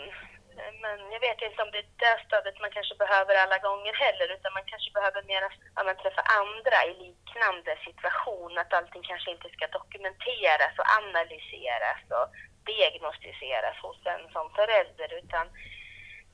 Men 0.83 1.11
jag 1.13 1.19
vet 1.19 1.41
inte 1.41 1.61
om 1.63 1.71
det 1.71 1.81
är 1.83 1.89
det 2.05 2.17
stödet 2.25 2.61
man 2.61 2.71
kanske 2.71 2.95
behöver 2.95 3.35
alla 3.43 3.57
gånger 3.67 3.93
heller, 3.93 4.27
utan 4.35 4.53
man 4.53 4.65
kanske 4.71 4.91
behöver 4.97 5.21
mer 5.23 5.41
att 5.75 5.85
man 5.85 5.97
träffa 5.97 6.23
andra 6.41 6.77
i 6.89 6.93
liknande 7.05 7.71
situation, 7.87 8.57
att 8.57 8.73
allting 8.73 9.03
kanske 9.03 9.31
inte 9.31 9.49
ska 9.49 9.67
dokumenteras 9.67 10.73
och 10.79 10.89
analyseras 11.01 12.01
och 12.17 12.27
diagnostiseras 12.71 13.77
hos 13.85 13.99
en 14.13 14.23
som 14.35 14.45
förälder, 14.59 15.09
utan 15.21 15.45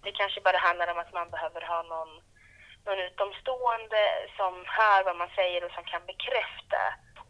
det 0.04 0.12
kanske 0.12 0.42
bara 0.42 0.58
handlar 0.58 0.88
om 0.92 1.00
att 1.00 1.14
man 1.14 1.30
behöver 1.30 1.62
ha 1.62 1.82
någon 1.84 2.12
någon 2.86 3.00
utomstående 3.00 4.02
som 4.38 4.54
hör 4.68 5.04
vad 5.04 5.18
man 5.18 5.30
säger 5.36 5.64
och 5.66 5.72
som 5.72 5.84
kan 5.84 6.06
bekräfta. 6.06 6.82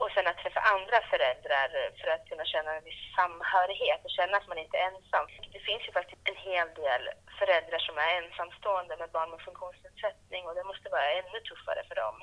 Och 0.01 0.11
sen 0.13 0.27
att 0.27 0.41
träffa 0.43 0.61
andra 0.75 0.97
föräldrar 1.11 1.69
för 1.99 2.07
att 2.13 2.23
kunna 2.29 2.45
känna 2.53 2.71
en 2.77 2.85
viss 2.89 3.03
samhörighet 3.19 4.01
och 4.05 4.15
känna 4.19 4.35
att 4.37 4.47
man 4.51 4.61
inte 4.63 4.77
är 4.77 4.85
ensam. 4.91 5.25
Det 5.55 5.63
finns 5.69 5.83
ju 5.87 5.91
faktiskt 5.99 6.21
en 6.31 6.39
hel 6.49 6.67
del 6.83 7.03
föräldrar 7.39 7.79
som 7.87 7.95
är 8.05 8.11
ensamstående 8.21 8.93
med 9.01 9.09
barn 9.15 9.29
med 9.33 9.41
funktionsnedsättning 9.49 10.41
och 10.47 10.55
det 10.57 10.65
måste 10.71 10.87
vara 10.95 11.07
ännu 11.19 11.39
tuffare 11.49 11.81
för 11.89 11.95
dem. 12.03 12.15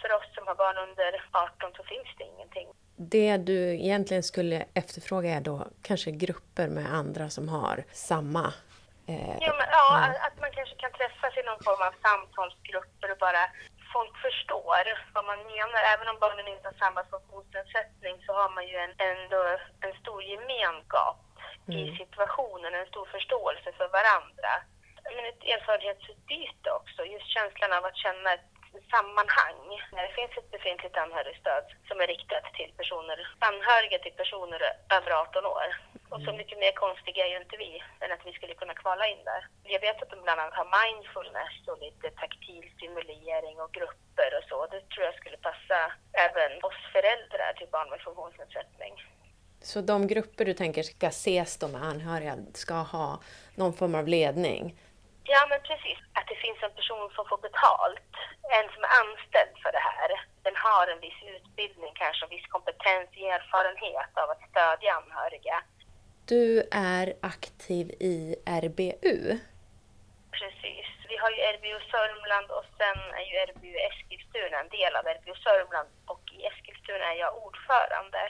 För 0.00 0.10
oss 0.18 0.28
som 0.36 0.44
har 0.48 0.56
barn 0.64 0.78
under 0.86 1.10
18 1.32 1.72
så 1.78 1.82
finns 1.92 2.10
det 2.18 2.24
ingenting. 2.32 2.68
Det 2.96 3.36
du 3.36 3.58
egentligen 3.86 4.22
skulle 4.32 4.58
efterfråga 4.82 5.30
är 5.38 5.40
då 5.40 5.56
kanske 5.88 6.10
grupper 6.10 6.68
med 6.68 6.86
andra 7.00 7.24
som 7.36 7.48
har 7.48 7.76
samma 7.92 8.44
eh, 9.12 9.36
Ja, 9.46 9.52
men, 9.58 9.66
ja, 9.78 10.14
att 10.26 10.36
man 10.40 10.52
kanske 10.58 10.76
kan 10.76 10.92
träffas 10.92 11.32
i 11.40 11.42
någon 11.48 11.62
form 11.68 11.82
av 11.88 11.94
samtalsgrupper 12.06 13.08
och 13.12 13.18
bara 13.18 13.42
folk 13.92 14.14
förstår 14.26 14.84
vad 15.14 15.24
man 15.24 15.40
menar. 15.52 15.80
Även 15.94 16.08
om 16.08 16.18
barnen 16.24 16.48
inte 16.48 16.68
har 16.68 16.78
samma 16.84 17.02
funktionsnedsättning 17.04 18.14
så 18.26 18.32
har 18.32 18.50
man 18.56 18.66
ju 18.70 18.76
en, 18.76 18.94
ändå 19.10 19.42
en 19.84 19.94
stor 20.02 20.22
gemenskap 20.22 21.18
i 21.78 21.96
situationen, 22.00 22.74
en 22.74 22.86
stor 22.86 23.06
förståelse 23.06 23.72
för 23.78 23.88
varandra. 23.98 24.52
Men 25.14 25.24
ett 25.30 25.44
erfarenhetsutbyte 25.54 26.70
också, 26.70 27.04
just 27.04 27.34
känslan 27.36 27.72
av 27.72 27.84
att 27.84 27.96
känna 27.96 28.32
ett 28.32 28.51
sammanhang. 28.94 29.60
När 29.94 30.02
det 30.06 30.14
finns 30.18 30.34
ett 30.36 30.54
befintligt 30.56 30.96
anhörigstöd 31.04 31.64
som 31.88 31.96
är 32.02 32.06
riktat 32.14 32.44
till 32.58 32.72
personer, 32.80 33.18
anhöriga 33.50 33.98
till 33.98 34.16
personer 34.22 34.60
över 34.96 35.10
18 35.22 35.46
år. 35.56 35.68
Och 36.12 36.20
så 36.26 36.32
mycket 36.40 36.58
mer 36.62 36.72
konstiga 36.84 37.22
är 37.26 37.30
ju 37.34 37.38
inte 37.44 37.56
vi 37.64 37.72
än 38.02 38.12
att 38.12 38.26
vi 38.26 38.32
skulle 38.32 38.54
kunna 38.60 38.74
kvala 38.82 39.04
in 39.12 39.22
där. 39.30 39.42
Jag 39.74 39.80
vet 39.86 40.02
att 40.02 40.10
de 40.10 40.18
bland 40.22 40.40
annat 40.40 40.58
har 40.60 40.68
mindfulness 40.78 41.54
och 41.70 41.78
lite 41.86 42.06
taktil 42.22 42.64
stimulering 42.76 43.56
och 43.64 43.72
grupper 43.78 44.30
och 44.38 44.44
så. 44.50 44.58
Det 44.72 44.80
tror 44.92 45.04
jag 45.08 45.16
skulle 45.20 45.38
passa 45.48 45.78
även 46.26 46.52
oss 46.68 46.80
föräldrar 46.94 47.52
till 47.58 47.70
barn 47.74 47.90
med 47.90 48.00
funktionsnedsättning. 48.00 48.94
Så 49.62 49.80
de 49.80 50.06
grupper 50.06 50.44
du 50.44 50.54
tänker 50.54 50.82
ska 50.82 51.06
ses 51.06 51.60
med 51.60 51.82
anhöriga 51.82 52.36
ska 52.54 52.74
ha 52.74 53.20
någon 53.54 53.72
form 53.72 53.94
av 53.94 54.08
ledning? 54.08 54.76
Ja, 55.24 55.46
men 55.50 55.60
precis. 55.68 55.98
Att 56.18 56.28
det 56.28 56.38
finns 56.44 56.62
en 56.62 56.74
person 56.78 57.10
som 57.16 57.24
får 57.30 57.40
betalt, 57.48 58.10
en 58.58 58.68
som 58.74 58.82
är 58.84 58.92
anställd 59.02 59.54
för 59.62 59.72
det 59.72 59.84
här. 59.90 60.08
Den 60.42 60.56
har 60.56 60.86
en 60.92 61.00
viss 61.00 61.20
utbildning 61.36 61.92
kanske, 61.94 62.24
en 62.24 62.34
viss 62.36 62.48
kompetens, 62.56 63.08
erfarenhet 63.34 64.12
av 64.22 64.30
att 64.30 64.42
stödja 64.50 64.90
anhöriga. 65.00 65.56
Du 66.32 66.68
är 66.70 67.06
aktiv 67.32 67.86
i 68.12 68.36
RBU. 68.62 69.38
Precis. 70.38 70.86
Vi 71.10 71.16
har 71.22 71.30
ju 71.30 71.40
RBU 71.54 71.78
Sörmland 71.92 72.48
och 72.58 72.66
sen 72.78 72.98
är 73.20 73.26
ju 73.30 73.34
RBU 73.50 73.74
Eskilstuna 73.88 74.56
en 74.60 74.68
del 74.68 74.96
av 74.96 75.04
RBU 75.16 75.34
Sörmland 75.46 75.88
och 76.12 76.24
i 76.36 76.38
Eskilstuna 76.46 77.04
är 77.12 77.18
jag 77.24 77.32
ordförande. 77.46 78.20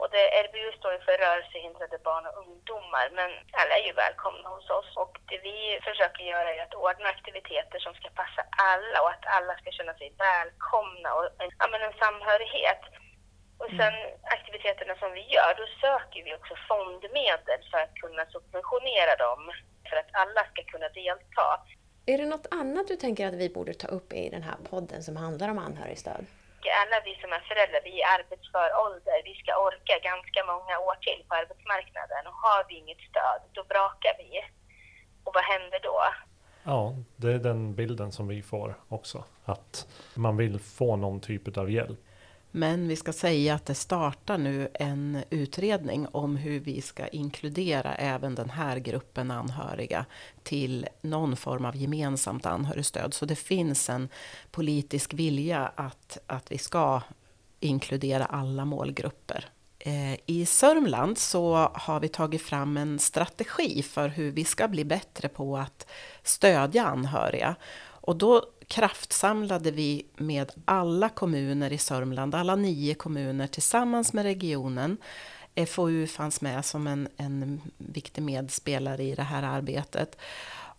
Och 0.00 0.08
det, 0.14 0.24
RBU 0.44 0.68
står 0.78 0.92
ju 0.92 1.00
för 1.06 1.16
rörelsehindrade 1.24 1.98
barn 2.08 2.26
och 2.28 2.38
ungdomar, 2.42 3.06
men 3.18 3.30
alla 3.60 3.74
är 3.80 3.86
ju 3.90 3.94
välkomna 4.04 4.48
hos 4.54 4.70
oss. 4.78 4.90
Och 5.02 5.12
det 5.30 5.38
vi 5.48 5.58
försöker 5.88 6.24
göra 6.32 6.48
är 6.54 6.62
att 6.62 6.80
ordna 6.86 7.08
aktiviteter 7.16 7.78
som 7.78 7.94
ska 7.94 8.08
passa 8.20 8.42
alla 8.72 8.98
och 9.02 9.12
att 9.14 9.26
alla 9.36 9.54
ska 9.58 9.68
känna 9.78 9.94
sig 10.00 10.08
välkomna 10.28 11.08
och 11.16 11.24
en, 11.42 11.50
ja, 11.60 11.66
men 11.72 11.82
en 11.88 11.96
samhörighet. 12.04 12.82
Och 13.62 13.70
sen 13.78 13.94
aktiviteterna 14.36 14.94
som 15.02 15.10
vi 15.18 15.24
gör, 15.36 15.52
då 15.60 15.66
söker 15.84 16.20
vi 16.24 16.34
också 16.38 16.54
fondmedel 16.68 17.60
för 17.70 17.80
att 17.84 17.94
kunna 18.02 18.24
subventionera 18.34 19.14
dem 19.26 19.42
för 19.88 19.96
att 19.96 20.10
alla 20.22 20.42
ska 20.50 20.60
kunna 20.72 20.88
delta. 20.88 21.48
Är 22.06 22.18
det 22.18 22.26
något 22.26 22.46
annat 22.50 22.88
du 22.88 22.96
tänker 22.96 23.26
att 23.26 23.34
vi 23.34 23.48
borde 23.48 23.74
ta 23.74 23.88
upp 23.88 24.12
i 24.12 24.28
den 24.28 24.42
här 24.42 24.56
podden 24.70 25.02
som 25.02 25.16
handlar 25.16 25.48
om 25.48 25.58
anhörigstöd? 25.58 26.26
Alla 26.82 26.98
vi 27.06 27.12
som 27.22 27.30
är 27.32 27.42
föräldrar, 27.50 27.80
vi 27.84 27.94
är 27.96 28.02
i 28.02 28.10
arbetsför 28.16 28.68
ålder, 28.84 29.18
vi 29.30 29.34
ska 29.42 29.52
orka 29.68 29.94
ganska 30.10 30.40
många 30.52 30.74
år 30.88 30.96
till 31.06 31.20
på 31.28 31.34
arbetsmarknaden 31.40 32.22
och 32.30 32.38
har 32.46 32.60
vi 32.68 32.74
inget 32.82 33.02
stöd, 33.10 33.40
då 33.56 33.62
brakar 33.72 34.14
vi. 34.22 34.30
Och 35.24 35.32
vad 35.34 35.44
händer 35.44 35.80
då? 35.90 35.98
Ja, 36.72 36.94
det 37.16 37.32
är 37.32 37.38
den 37.38 37.74
bilden 37.74 38.12
som 38.12 38.28
vi 38.28 38.42
får 38.42 38.74
också. 38.88 39.24
Att 39.44 39.86
man 40.14 40.36
vill 40.36 40.58
få 40.60 40.96
någon 40.96 41.20
typ 41.20 41.56
av 41.58 41.70
hjälp. 41.70 42.00
Men 42.58 42.88
vi 42.88 42.96
ska 42.96 43.12
säga 43.12 43.54
att 43.54 43.66
det 43.66 43.74
startar 43.74 44.38
nu 44.38 44.68
en 44.74 45.22
utredning 45.30 46.06
om 46.12 46.36
hur 46.36 46.60
vi 46.60 46.80
ska 46.80 47.08
inkludera 47.08 47.94
även 47.94 48.34
den 48.34 48.50
här 48.50 48.76
gruppen 48.76 49.30
anhöriga 49.30 50.06
till 50.42 50.86
någon 51.00 51.36
form 51.36 51.64
av 51.64 51.76
gemensamt 51.76 52.46
anhörigstöd. 52.46 53.14
Så 53.14 53.26
det 53.26 53.36
finns 53.36 53.90
en 53.90 54.08
politisk 54.50 55.14
vilja 55.14 55.72
att, 55.74 56.18
att 56.26 56.52
vi 56.52 56.58
ska 56.58 57.00
inkludera 57.60 58.24
alla 58.24 58.64
målgrupper. 58.64 59.48
Eh, 59.78 60.14
I 60.26 60.46
Sörmland 60.46 61.18
så 61.18 61.70
har 61.74 62.00
vi 62.00 62.08
tagit 62.08 62.42
fram 62.42 62.76
en 62.76 62.98
strategi 62.98 63.82
för 63.82 64.08
hur 64.08 64.30
vi 64.30 64.44
ska 64.44 64.68
bli 64.68 64.84
bättre 64.84 65.28
på 65.28 65.56
att 65.56 65.86
stödja 66.22 66.86
anhöriga. 66.86 67.56
Och 68.06 68.16
då 68.16 68.42
kraftsamlade 68.66 69.70
vi 69.70 70.06
med 70.16 70.52
alla 70.64 71.08
kommuner 71.08 71.72
i 71.72 71.78
Sörmland, 71.78 72.34
alla 72.34 72.56
nio 72.56 72.94
kommuner 72.94 73.46
tillsammans 73.46 74.12
med 74.12 74.22
regionen. 74.22 74.96
FoU 75.66 76.06
fanns 76.06 76.40
med 76.40 76.64
som 76.64 76.86
en, 76.86 77.08
en 77.16 77.60
viktig 77.78 78.22
medspelare 78.22 79.02
i 79.02 79.14
det 79.14 79.22
här 79.22 79.42
arbetet. 79.42 80.18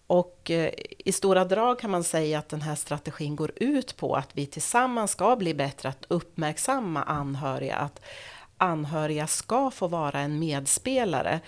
Och 0.07 0.51
eh, 0.51 0.71
i 0.97 1.11
stora 1.11 1.45
drag 1.45 1.79
kan 1.79 1.91
man 1.91 2.03
säga 2.03 2.39
att 2.39 2.49
den 2.49 2.61
här 2.61 2.75
strategin 2.75 3.35
går 3.35 3.51
ut 3.55 3.97
på 3.97 4.15
att 4.15 4.29
vi 4.33 4.45
tillsammans 4.45 5.11
ska 5.11 5.35
bli 5.35 5.53
bättre 5.53 5.89
att 5.89 6.05
uppmärksamma 6.07 7.03
anhöriga, 7.03 7.75
att 7.75 8.01
anhöriga 8.57 9.27
ska 9.27 9.71
få 9.71 9.87
vara 9.87 10.19
en 10.19 10.39
medspelare. 10.39 11.39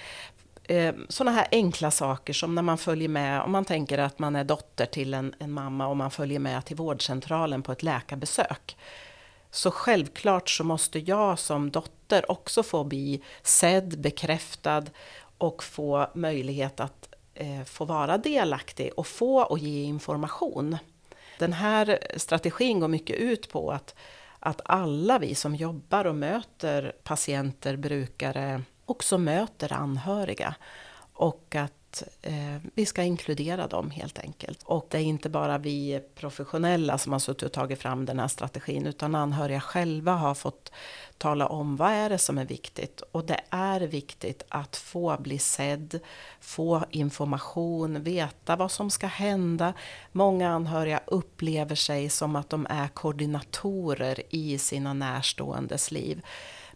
Eh, 0.69 0.95
Sådana 1.09 1.31
här 1.31 1.47
enkla 1.51 1.91
saker 1.91 2.33
som 2.33 2.55
när 2.55 2.61
man 2.61 2.77
följer 2.77 3.09
med, 3.09 3.41
om 3.41 3.51
man 3.51 3.65
tänker 3.65 3.97
att 3.97 4.19
man 4.19 4.35
är 4.35 4.43
dotter 4.43 4.85
till 4.85 5.13
en, 5.13 5.35
en 5.39 5.51
mamma 5.51 5.87
och 5.87 5.97
man 5.97 6.11
följer 6.11 6.39
med 6.39 6.65
till 6.65 6.75
vårdcentralen 6.75 7.63
på 7.63 7.71
ett 7.71 7.83
läkarbesök. 7.83 8.77
Så 9.51 9.71
självklart 9.71 10.49
så 10.49 10.63
måste 10.63 10.99
jag 10.99 11.39
som 11.39 11.71
dotter 11.71 12.31
också 12.31 12.63
få 12.63 12.83
bli 12.83 13.23
sedd, 13.43 14.01
bekräftad 14.01 14.83
och 15.37 15.63
få 15.63 16.07
möjlighet 16.13 16.79
att 16.79 17.09
eh, 17.33 17.63
få 17.65 17.85
vara 17.85 18.17
delaktig 18.17 18.91
och 18.95 19.07
få 19.07 19.43
och 19.43 19.59
ge 19.59 19.83
information. 19.83 20.77
Den 21.39 21.53
här 21.53 21.99
strategin 22.17 22.79
går 22.79 22.87
mycket 22.87 23.15
ut 23.15 23.51
på 23.51 23.71
att, 23.71 23.95
att 24.39 24.61
alla 24.65 25.19
vi 25.19 25.35
som 25.35 25.55
jobbar 25.55 26.05
och 26.05 26.15
möter 26.15 26.93
patienter, 27.03 27.77
brukare, 27.77 28.61
också 28.89 29.17
möter 29.17 29.73
anhöriga. 29.73 30.55
Och 31.13 31.55
att 31.55 32.03
eh, 32.21 32.57
vi 32.73 32.85
ska 32.85 33.03
inkludera 33.03 33.67
dem 33.67 33.91
helt 33.91 34.19
enkelt. 34.19 34.63
Och 34.63 34.87
det 34.89 34.97
är 34.97 35.01
inte 35.01 35.29
bara 35.29 35.57
vi 35.57 36.01
professionella 36.15 36.97
som 36.97 37.11
har 37.11 37.19
suttit 37.19 37.43
och 37.43 37.51
tagit 37.51 37.79
fram 37.79 38.05
den 38.05 38.19
här 38.19 38.27
strategin 38.27 38.85
utan 38.85 39.15
anhöriga 39.15 39.61
själva 39.61 40.11
har 40.11 40.33
fått 40.33 40.71
tala 41.17 41.47
om 41.47 41.75
vad 41.75 41.91
är 41.91 42.09
det 42.09 42.17
som 42.17 42.37
är 42.37 42.45
viktigt. 42.45 43.01
Och 43.11 43.25
det 43.25 43.41
är 43.49 43.81
viktigt 43.81 44.43
att 44.49 44.75
få 44.75 45.17
bli 45.19 45.39
sedd, 45.39 45.99
få 46.39 46.83
information, 46.89 48.03
veta 48.03 48.55
vad 48.55 48.71
som 48.71 48.89
ska 48.89 49.07
hända. 49.07 49.73
Många 50.11 50.49
anhöriga 50.49 51.01
upplever 51.05 51.75
sig 51.75 52.09
som 52.09 52.35
att 52.35 52.49
de 52.49 52.67
är 52.69 52.87
koordinatorer 52.87 54.21
i 54.29 54.57
sina 54.57 54.93
närståendes 54.93 55.91
liv. 55.91 56.21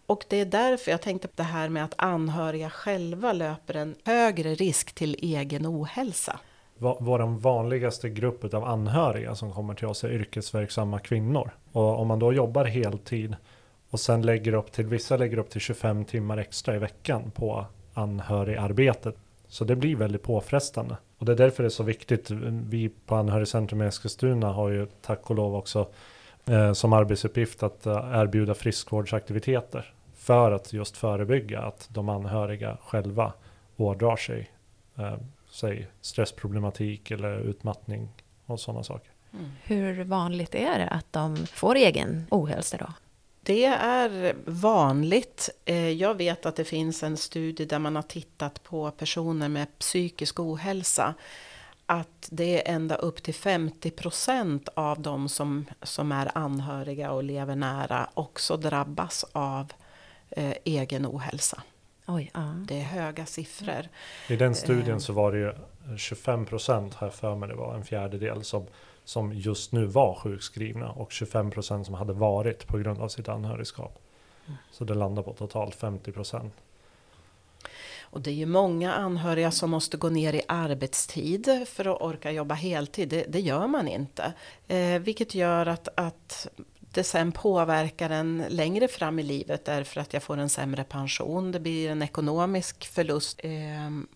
Och 0.06 0.24
det 0.28 0.36
är 0.36 0.44
därför 0.44 0.90
jag 0.90 1.02
tänkte 1.02 1.28
på 1.28 1.34
det 1.36 1.42
här 1.42 1.68
med 1.68 1.84
att 1.84 1.94
anhöriga 1.96 2.70
själva 2.70 3.32
löper 3.32 3.76
en 3.76 3.94
högre 4.04 4.54
risk 4.54 4.92
till 4.92 5.16
egen 5.18 5.66
ohälsa. 5.66 6.40
Vår 6.78 7.38
vanligaste 7.38 8.08
grupp 8.08 8.54
av 8.54 8.64
anhöriga 8.64 9.34
som 9.34 9.52
kommer 9.52 9.74
till 9.74 9.86
oss 9.86 10.04
är 10.04 10.12
yrkesverksamma 10.12 10.98
kvinnor. 10.98 11.50
Och 11.72 12.00
om 12.00 12.08
man 12.08 12.18
då 12.18 12.32
jobbar 12.32 12.64
heltid 12.64 13.36
och 13.90 14.00
sen 14.00 14.22
lägger 14.22 14.54
upp 14.54 14.72
till, 14.72 14.86
vissa 14.86 15.16
lägger 15.16 15.38
upp 15.38 15.50
till 15.50 15.60
25 15.60 16.04
timmar 16.04 16.38
extra 16.38 16.76
i 16.76 16.78
veckan 16.78 17.30
på 17.30 17.66
anhörigarbetet. 17.94 19.16
Så 19.48 19.64
det 19.64 19.76
blir 19.76 19.96
väldigt 19.96 20.22
påfrestande. 20.22 20.96
Och 21.18 21.26
det 21.26 21.32
är 21.32 21.36
därför 21.36 21.62
det 21.62 21.66
är 21.66 21.70
så 21.70 21.82
viktigt. 21.82 22.30
Vi 22.68 22.88
på 23.06 23.14
Anhörigcentrum 23.14 23.82
i 23.82 23.86
Eskilstuna 23.86 24.52
har 24.52 24.70
ju 24.70 24.86
tack 25.02 25.30
och 25.30 25.36
lov 25.36 25.56
också 25.56 25.86
som 26.74 26.92
arbetsuppgift 26.92 27.62
att 27.62 27.86
eh, 27.86 28.10
erbjuda 28.12 28.54
friskvårdsaktiviteter. 28.54 29.92
För 30.16 30.52
att 30.52 30.72
just 30.72 30.96
förebygga 30.96 31.60
att 31.60 31.88
de 31.90 32.08
anhöriga 32.08 32.78
själva 32.84 33.32
ådrar 33.76 34.16
sig 34.16 34.50
eh, 34.98 35.14
säg 35.50 35.88
stressproblematik 36.00 37.10
eller 37.10 37.38
utmattning 37.38 38.08
och 38.46 38.60
sådana 38.60 38.84
saker. 38.84 39.10
Hur 39.62 40.04
vanligt 40.04 40.54
är 40.54 40.78
det 40.78 40.88
att 40.88 41.12
de 41.12 41.46
får 41.46 41.74
egen 41.74 42.26
ohälsa 42.30 42.76
då? 42.76 42.92
Det 43.42 43.64
är 43.64 44.34
vanligt. 44.46 45.50
Eh, 45.64 45.90
Jag 45.90 46.14
vet 46.14 46.46
att 46.46 46.56
det 46.56 46.64
finns 46.64 47.02
en 47.02 47.16
studie 47.16 47.64
där 47.64 47.78
man 47.78 47.96
har 47.96 48.02
tittat 48.02 48.62
på 48.62 48.90
personer 48.90 49.48
med 49.48 49.78
psykisk 49.78 50.40
ohälsa. 50.40 51.14
Att 51.86 52.28
det 52.30 52.68
är 52.68 52.74
ända 52.74 52.94
upp 52.94 53.22
till 53.22 53.34
50 53.34 53.90
procent 53.90 54.68
av 54.74 55.02
de 55.02 55.28
som, 55.28 55.66
som 55.82 56.12
är 56.12 56.38
anhöriga 56.38 57.12
och 57.12 57.24
lever 57.24 57.56
nära 57.56 58.10
också 58.14 58.56
drabbas 58.56 59.24
av 59.32 59.72
eh, 60.30 60.54
egen 60.64 61.06
ohälsa. 61.06 61.62
Oj, 62.06 62.30
ja. 62.34 62.54
Det 62.68 62.74
är 62.80 62.84
höga 62.84 63.26
siffror. 63.26 63.88
I 64.28 64.36
den 64.36 64.54
studien 64.54 64.96
Eh. 64.96 64.98
så 64.98 65.12
var 65.12 65.32
det 65.32 65.38
ju 65.38 65.52
25 65.96 66.46
procent, 66.46 66.94
har 66.94 67.06
jag 67.06 67.14
för 67.14 67.36
mig 67.36 67.48
det 67.48 67.54
var, 67.54 67.74
en 67.74 67.84
fjärdedel 67.84 68.44
som, 68.44 68.66
som 69.04 69.32
just 69.32 69.72
nu 69.72 69.84
var 69.84 70.14
sjukskrivna 70.14 70.90
och 70.90 71.12
25 71.12 71.50
procent 71.50 71.86
som 71.86 71.94
hade 71.94 72.12
varit 72.12 72.66
på 72.66 72.78
grund 72.78 73.00
av 73.00 73.08
sitt 73.08 73.28
anhörigskap. 73.28 73.98
Så 74.70 74.84
det 74.84 74.94
landar 74.94 75.22
på 75.22 75.32
totalt 75.32 75.74
50 75.74 76.12
procent. 76.12 76.54
Och 78.14 78.20
det 78.20 78.30
är 78.30 78.34
ju 78.34 78.46
många 78.46 78.92
anhöriga 78.92 79.50
som 79.50 79.70
måste 79.70 79.96
gå 79.96 80.08
ner 80.08 80.32
i 80.32 80.42
arbetstid 80.48 81.48
för 81.66 81.94
att 81.94 82.02
orka 82.02 82.30
jobba 82.30 82.54
heltid. 82.54 83.08
Det, 83.08 83.24
det 83.28 83.40
gör 83.40 83.66
man 83.66 83.88
inte. 83.88 84.32
Eh, 84.68 84.98
vilket 84.98 85.34
gör 85.34 85.66
att, 85.66 85.88
att 85.94 86.48
det 86.78 87.04
sen 87.04 87.32
påverkar 87.32 88.10
en 88.10 88.44
längre 88.48 88.88
fram 88.88 89.18
i 89.18 89.22
livet 89.22 89.64
därför 89.64 90.00
att 90.00 90.12
jag 90.12 90.22
får 90.22 90.36
en 90.36 90.48
sämre 90.48 90.84
pension. 90.84 91.52
Det 91.52 91.60
blir 91.60 91.90
en 91.90 92.02
ekonomisk 92.02 92.86
förlust. 92.86 93.40
Eh, 93.42 93.50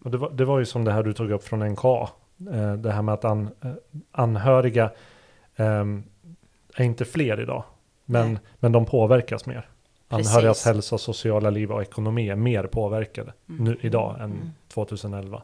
Och 0.05 0.11
det, 0.11 0.19
var, 0.19 0.31
det 0.31 0.45
var 0.45 0.59
ju 0.59 0.65
som 0.65 0.85
det 0.85 0.93
här 0.93 1.03
du 1.03 1.13
tog 1.13 1.31
upp 1.31 1.45
från 1.45 1.69
NK. 1.69 1.85
Eh, 1.85 2.73
det 2.73 2.93
här 2.93 3.03
med 3.03 3.15
att 3.15 3.25
an, 3.25 3.49
eh, 3.65 3.71
anhöriga 4.13 4.91
ehm, 5.57 6.05
är 6.75 6.85
inte 6.85 7.05
fler 7.05 7.41
idag. 7.41 7.65
Men, 8.05 8.33
Nej. 8.33 8.43
men 8.59 8.73
de 8.73 8.87
påverkas 8.87 9.47
mer. 9.47 9.69
Anhörigas 10.09 10.65
hälsa, 10.65 10.99
sociala 10.99 11.51
liv 11.51 11.73
och 11.73 11.83
ekonomi 11.83 12.29
är 12.29 12.37
mer 12.37 12.65
påverkade 12.65 13.33
Mm. 13.49 13.65
nu 13.65 13.79
idag 13.81 14.15
än 14.21 14.25
Mm. 14.25 14.51
2011. 14.69 15.43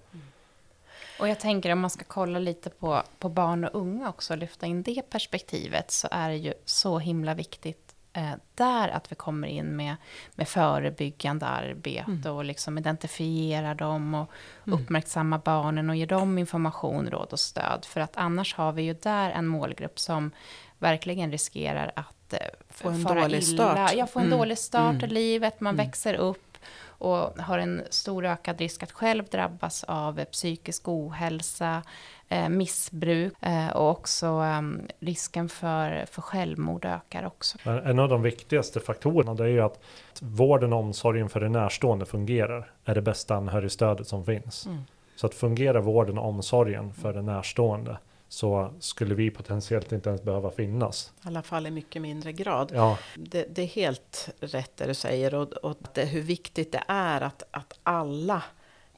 Och 1.21 1.29
jag 1.29 1.41
tänker 1.41 1.73
om 1.73 1.81
man 1.81 1.91
ska 1.91 2.05
kolla 2.05 2.39
lite 2.39 2.71
på, 2.71 3.03
på 3.19 3.29
barn 3.29 3.65
och 3.65 3.71
unga 3.81 4.09
också 4.09 4.33
och 4.33 4.39
lyfta 4.39 4.67
in 4.67 4.83
det 4.83 5.11
perspektivet 5.11 5.91
så 5.91 6.09
är 6.11 6.29
det 6.29 6.37
ju 6.37 6.55
så 6.65 6.99
himla 6.99 7.35
viktigt 7.35 7.95
eh, 8.13 8.31
där 8.55 8.89
att 8.89 9.13
vi 9.13 9.17
kommer 9.17 9.49
in 9.49 9.77
med, 9.77 9.97
med 10.35 10.49
förebyggande 10.49 11.47
arbete 11.47 12.05
Mm. 12.29 12.37
och 12.37 12.45
liksom 12.45 12.79
identifiera 12.79 13.75
dem 13.75 14.15
och 14.15 14.31
Mm. 14.67 14.79
uppmärksamma 14.83 15.39
barnen 15.39 15.91
och 15.91 15.97
ge 15.97 16.07
dem 16.07 16.39
information, 16.39 17.11
råd 17.11 17.29
och 17.33 17.41
stöd. 17.41 17.85
För 17.85 18.01
att 18.01 18.17
annars 18.17 18.55
har 18.55 18.73
vi 18.73 18.83
ju 18.83 18.95
där 18.95 19.31
en 19.31 19.47
målgrupp 19.47 19.99
som 19.99 20.31
verkligen 20.79 21.31
riskerar 21.31 21.93
att 21.97 22.24
Få 22.71 22.89
en 22.89 23.03
fara 23.03 23.21
dålig 23.23 23.39
illa. 23.43 23.75
start. 23.75 23.93
Ja, 23.95 24.07
få 24.07 24.19
en 24.19 24.27
Mm. 24.27 24.39
dålig 24.39 24.59
start 24.59 24.95
i 24.95 25.05
Mm. 25.05 25.11
livet, 25.15 25.61
man 25.61 25.75
Mm. 25.75 25.87
växer 25.87 26.15
upp 26.15 26.41
och 26.87 27.39
har 27.43 27.59
en 27.59 27.83
stor 27.91 28.25
ökad 28.25 28.59
risk 28.59 28.83
att 28.83 28.93
själv 28.93 29.25
drabbas 29.25 29.85
av 29.85 30.19
eh, 30.19 30.25
psykisk 30.25 30.89
ohälsa, 30.89 31.83
eh, 32.29 32.49
missbruk 32.49 33.33
eh, 33.41 33.69
och 33.69 33.91
också 33.91 34.27
eh, 34.27 34.63
risken 35.01 35.49
för, 35.49 36.07
för 36.11 36.23
självmord 36.23 36.85
ökar 36.85 37.27
också. 37.27 37.59
En 37.65 37.99
av 37.99 38.09
de 38.09 38.23
viktigaste 38.23 38.81
faktorerna 38.81 39.35
det 39.35 39.45
är 39.45 39.49
ju 39.49 39.61
att 39.61 39.81
vården 40.21 40.73
och 40.73 40.79
omsorgen 40.79 41.29
för 41.29 41.41
det 41.41 41.49
närstående 41.49 42.07
fungerar. 42.07 42.71
Är 42.85 42.95
det 42.95 43.03
bästa 43.03 43.35
anhörigstödet 43.37 44.09
som 44.09 44.25
finns. 44.25 44.67
Mm. 44.67 44.85
Så 45.17 45.27
att 45.27 45.35
fungerar 45.35 45.81
vården 45.81 46.19
och 46.19 46.29
omsorgen 46.29 46.93
för 46.93 47.13
den 47.13 47.27
närstående 47.27 47.97
så 48.35 48.75
skulle 48.81 49.15
vi 49.15 49.31
potentiellt 49.31 49.93
inte 49.93 50.09
ens 50.09 50.23
behöva 50.23 50.51
finnas. 50.51 51.13
I 51.25 51.29
alla 51.29 51.43
fall 51.43 51.67
i 51.67 51.71
mycket 51.71 52.03
mindre 52.03 52.33
grad. 52.33 52.73
Ja, 52.75 52.99
Det, 53.17 53.47
det 53.55 53.63
är 53.63 53.67
helt 53.67 54.29
rätt 54.41 54.77
det 54.77 54.87
du 54.87 54.95
säger 54.95 55.35
och, 55.35 55.53
och 55.53 55.77
det, 55.95 56.05
hur 56.05 56.23
viktigt 56.23 56.73
det 56.73 56.83
är 56.89 57.21
att, 57.21 57.43
att 57.51 57.79
alla 57.83 58.43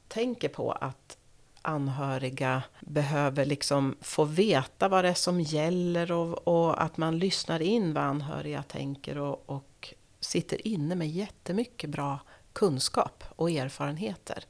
tänker 0.07 0.49
på 0.49 0.71
att 0.71 1.17
anhöriga 1.61 2.63
behöver 2.79 3.45
liksom 3.45 3.95
få 4.01 4.23
veta 4.23 4.87
vad 4.87 5.03
det 5.03 5.09
är 5.09 5.13
som 5.13 5.41
gäller 5.41 6.11
och, 6.11 6.47
och 6.47 6.83
att 6.83 6.97
man 6.97 7.19
lyssnar 7.19 7.61
in 7.61 7.93
vad 7.93 8.03
anhöriga 8.03 8.63
tänker 8.63 9.17
och, 9.17 9.49
och 9.49 9.93
sitter 10.19 10.67
inne 10.67 10.95
med 10.95 11.09
jättemycket 11.09 11.89
bra 11.89 12.19
kunskap 12.53 13.23
och 13.35 13.51
erfarenheter. 13.51 14.43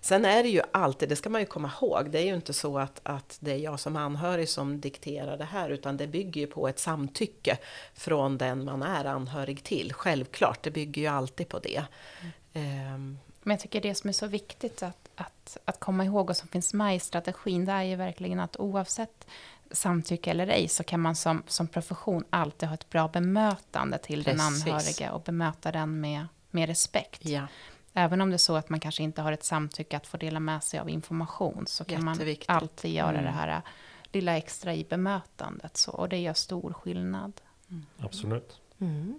Sen 0.00 0.24
är 0.24 0.42
det 0.42 0.48
ju 0.48 0.62
alltid, 0.72 1.08
det 1.08 1.16
ska 1.16 1.30
man 1.30 1.40
ju 1.40 1.46
komma 1.46 1.70
ihåg, 1.80 2.10
det 2.10 2.18
är 2.18 2.26
ju 2.26 2.34
inte 2.34 2.52
så 2.52 2.78
att, 2.78 3.00
att 3.02 3.36
det 3.40 3.52
är 3.52 3.56
jag 3.56 3.80
som 3.80 3.96
anhörig 3.96 4.48
som 4.48 4.80
dikterar 4.80 5.36
det 5.36 5.44
här 5.44 5.70
utan 5.70 5.96
det 5.96 6.06
bygger 6.06 6.40
ju 6.40 6.46
på 6.46 6.68
ett 6.68 6.78
samtycke 6.78 7.58
från 7.94 8.38
den 8.38 8.64
man 8.64 8.82
är 8.82 9.04
anhörig 9.04 9.64
till. 9.64 9.92
Självklart, 9.92 10.62
det 10.62 10.70
bygger 10.70 11.02
ju 11.02 11.08
alltid 11.08 11.48
på 11.48 11.58
det. 11.58 11.82
Ehm, 12.52 13.18
Men 13.42 13.50
jag 13.54 13.60
tycker 13.60 13.80
det 13.80 13.94
som 13.94 14.08
är 14.08 14.12
så 14.12 14.26
viktigt 14.26 14.82
att, 14.82 15.08
att, 15.14 15.56
att 15.64 15.80
komma 15.80 16.04
ihåg 16.04 16.30
och 16.30 16.36
som 16.36 16.48
finns 16.48 16.74
med 16.74 16.96
i 16.96 17.00
strategin, 17.00 17.64
det 17.64 17.72
är 17.72 17.82
ju 17.82 17.96
verkligen 17.96 18.40
att 18.40 18.56
oavsett 18.56 19.26
samtycke 19.70 20.30
eller 20.30 20.46
ej 20.46 20.68
så 20.68 20.84
kan 20.84 21.00
man 21.00 21.16
som, 21.16 21.42
som 21.46 21.66
profession 21.68 22.24
alltid 22.30 22.68
ha 22.68 22.74
ett 22.74 22.90
bra 22.90 23.08
bemötande 23.08 23.98
till 23.98 24.22
den 24.22 24.36
Precis. 24.38 24.66
anhöriga 24.66 25.12
och 25.12 25.20
bemöta 25.22 25.72
den 25.72 26.00
med, 26.00 26.26
med 26.50 26.68
respekt. 26.68 27.24
ja, 27.24 27.46
Även 27.98 28.20
om 28.20 28.30
det 28.30 28.36
är 28.36 28.38
så 28.38 28.56
att 28.56 28.68
man 28.68 28.80
kanske 28.80 29.02
inte 29.02 29.22
har 29.22 29.32
ett 29.32 29.44
samtycke 29.44 29.96
att 29.96 30.06
få 30.06 30.16
dela 30.16 30.40
med 30.40 30.62
sig 30.64 30.80
av 30.80 30.90
information 30.90 31.66
så 31.66 31.84
kan 31.84 32.04
man 32.04 32.18
alltid 32.46 32.90
göra 32.94 33.10
Mm. 33.10 33.24
det 33.24 33.30
här 33.30 33.48
äh, 33.48 33.60
lilla 34.12 34.36
extra 34.36 34.74
i 34.74 34.84
bemötandet. 34.84 35.76
Så, 35.76 35.90
och 35.92 36.08
det 36.08 36.18
gör 36.18 36.34
stor 36.34 36.72
skillnad. 36.72 37.32
absolut. 37.98 38.60
Mm. 38.80 39.18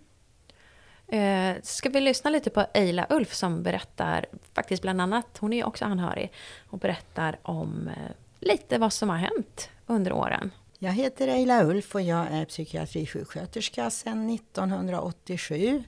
Eh, 1.08 1.62
ska 1.64 1.90
vi 1.90 2.02
lyssna 2.02 2.30
lite 2.30 2.50
på 2.50 2.66
Eila 2.74 3.08
Ulf 3.10 3.34
som 3.34 3.64
berättar, 3.64 4.26
faktiskt 4.54 4.82
bland 4.82 5.02
annat, 5.02 5.38
hon 5.40 5.54
är 5.54 5.58
ju 5.58 5.64
också 5.64 5.86
anhörig, 5.86 6.32
och 6.70 6.78
berättar 6.80 7.40
om 7.42 7.88
eh, 7.88 8.12
lite 8.40 8.78
vad 8.78 8.94
som 8.94 9.10
har 9.10 9.18
hänt 9.18 9.70
under 9.86 10.12
åren. 10.14 10.52
Jag 10.80 10.92
heter 10.92 11.28
Eila 11.28 11.64
Ulf 11.64 11.96
och 11.96 12.02
jag 12.02 12.28
är 12.32 12.46
psykiatrisjuksköterska 12.46 13.90
sedan 13.90 14.30
1987. 14.30 15.84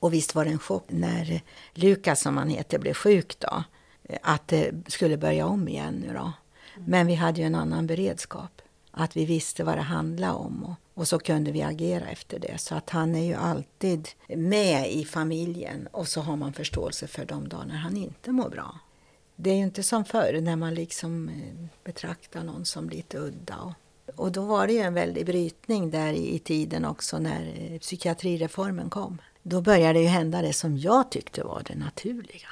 Och 0.00 0.12
visst 0.12 0.34
var 0.34 0.44
det 0.44 0.50
en 0.50 0.58
chock 0.58 0.84
när 0.88 1.32
eh, 1.32 1.40
Lukas, 1.74 2.20
som 2.20 2.36
han 2.36 2.48
heter, 2.48 2.78
blev 2.78 2.94
sjuk 2.94 3.38
då. 3.38 3.62
Eh, 4.04 4.18
att 4.22 4.48
det 4.48 4.72
skulle 4.86 5.16
börja 5.16 5.46
om 5.46 5.68
igen 5.68 5.94
nu 5.94 6.14
då. 6.14 6.32
Men 6.78 7.06
vi 7.06 7.14
hade 7.14 7.40
ju 7.40 7.46
en 7.46 7.54
annan 7.54 7.86
beredskap. 7.86 8.62
Att 8.90 9.16
vi 9.16 9.24
visste 9.24 9.64
vad 9.64 9.78
det 9.78 9.82
handlade 9.82 10.34
om 10.34 10.64
och, 10.64 11.00
och 11.00 11.08
så 11.08 11.18
kunde 11.18 11.52
vi 11.52 11.62
agera 11.62 12.06
efter 12.06 12.38
det. 12.38 12.58
Så 12.60 12.74
att 12.74 12.90
han 12.90 13.14
är 13.14 13.24
ju 13.24 13.34
alltid 13.34 14.08
med 14.28 14.92
i 14.92 15.04
familjen 15.04 15.88
och 15.92 16.08
så 16.08 16.20
har 16.20 16.36
man 16.36 16.52
förståelse 16.52 17.06
för 17.06 17.24
de 17.24 17.48
dagar 17.48 17.66
när 17.66 17.76
han 17.76 17.96
inte 17.96 18.32
mår 18.32 18.48
bra. 18.48 18.78
Det 19.36 19.50
är 19.50 19.54
ju 19.54 19.62
inte 19.62 19.82
som 19.82 20.04
förr 20.04 20.40
när 20.40 20.56
man 20.56 20.74
liksom 20.74 21.28
eh, 21.28 21.84
betraktar 21.84 22.44
någon 22.44 22.64
som 22.64 22.88
lite 22.88 23.18
udda. 23.18 23.56
Och, 23.56 23.72
Och 24.16 24.32
då 24.32 24.42
var 24.42 24.66
det 24.66 24.72
ju 24.72 24.78
en 24.78 24.94
väldig 24.94 25.26
brytning 25.26 25.90
där 25.90 26.12
i, 26.12 26.34
i 26.34 26.38
tiden 26.38 26.84
också 26.84 27.18
när 27.18 27.54
eh, 27.56 27.78
psykiatrireformen 27.78 28.90
kom. 28.90 29.18
Då 29.42 29.60
började 29.60 30.00
ju 30.00 30.06
hända 30.06 30.42
det 30.42 30.52
som 30.52 30.78
jag 30.78 31.10
tyckte 31.10 31.44
var 31.44 31.62
det 31.66 31.74
naturliga. 31.74 32.48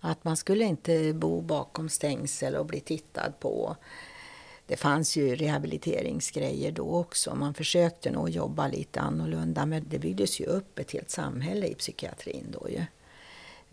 Att 0.00 0.24
man 0.24 0.36
skulle 0.36 0.64
inte 0.64 1.12
bo 1.12 1.40
bakom 1.40 1.88
stängsel 1.88 2.56
och 2.56 2.66
bli 2.66 2.80
tittad 2.80 3.32
på. 3.40 3.76
Det 4.66 4.76
fanns 4.76 5.16
ju 5.16 5.36
rehabiliteringsgrejer 5.36 6.72
då 6.72 6.94
också. 6.94 7.34
Man 7.34 7.54
försökte 7.54 8.10
nog 8.10 8.30
jobba 8.30 8.68
lite 8.68 9.00
annorlunda 9.00 9.66
men 9.66 9.84
det 9.88 9.98
byggdes 9.98 10.40
ju 10.40 10.44
upp 10.44 10.78
ett 10.78 10.92
helt 10.92 11.10
samhälle 11.10 11.66
i 11.66 11.74
psykiatrin 11.74 12.46
då 12.50 12.70
ju. 12.70 12.84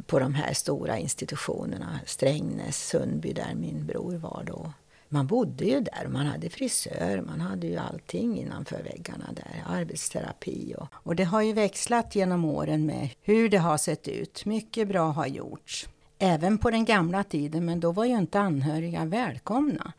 På 0.06 0.20
de 0.20 0.34
här 0.34 0.54
stora 0.54 0.98
institutionerna, 0.98 2.00
Strängnäs, 2.06 2.88
Sundby 2.88 3.34
där 3.34 3.56
min 3.56 3.86
bror 3.86 4.14
var 4.14 4.44
då. 4.48 4.74
Man 5.14 5.28
bodde 5.28 5.66
ju 5.66 5.80
där, 5.80 6.08
man 6.08 6.26
hade 6.26 6.50
frisör, 6.50 7.22
man 7.22 7.42
hade 7.42 7.68
ju 7.68 7.78
allting 7.78 8.40
innanför 8.40 8.84
väggarna 8.84 9.26
där, 9.36 9.64
arbetsterapi 9.66 10.76
och, 10.78 10.88
och 10.92 11.16
det 11.16 11.24
har 11.24 11.42
ju 11.42 11.54
växlat 11.54 12.16
genom 12.16 12.46
åren 12.46 12.86
med 12.86 13.10
hur 13.22 13.50
det 13.50 13.58
har 13.58 13.78
sett 13.78 14.08
ut. 14.08 14.46
Mycket 14.46 14.88
bra 14.88 15.12
har 15.12 15.28
gjorts. 15.28 15.88
Även 16.20 16.58
på 16.58 16.72
den 16.72 16.86
gamla 16.86 17.24
tiden, 17.24 17.66
men 17.66 17.80
då 17.80 17.92
var 17.92 18.06
ju 18.06 18.18
inte 18.18 18.40
anhöriga 18.40 19.06
välkomna. 19.06 19.94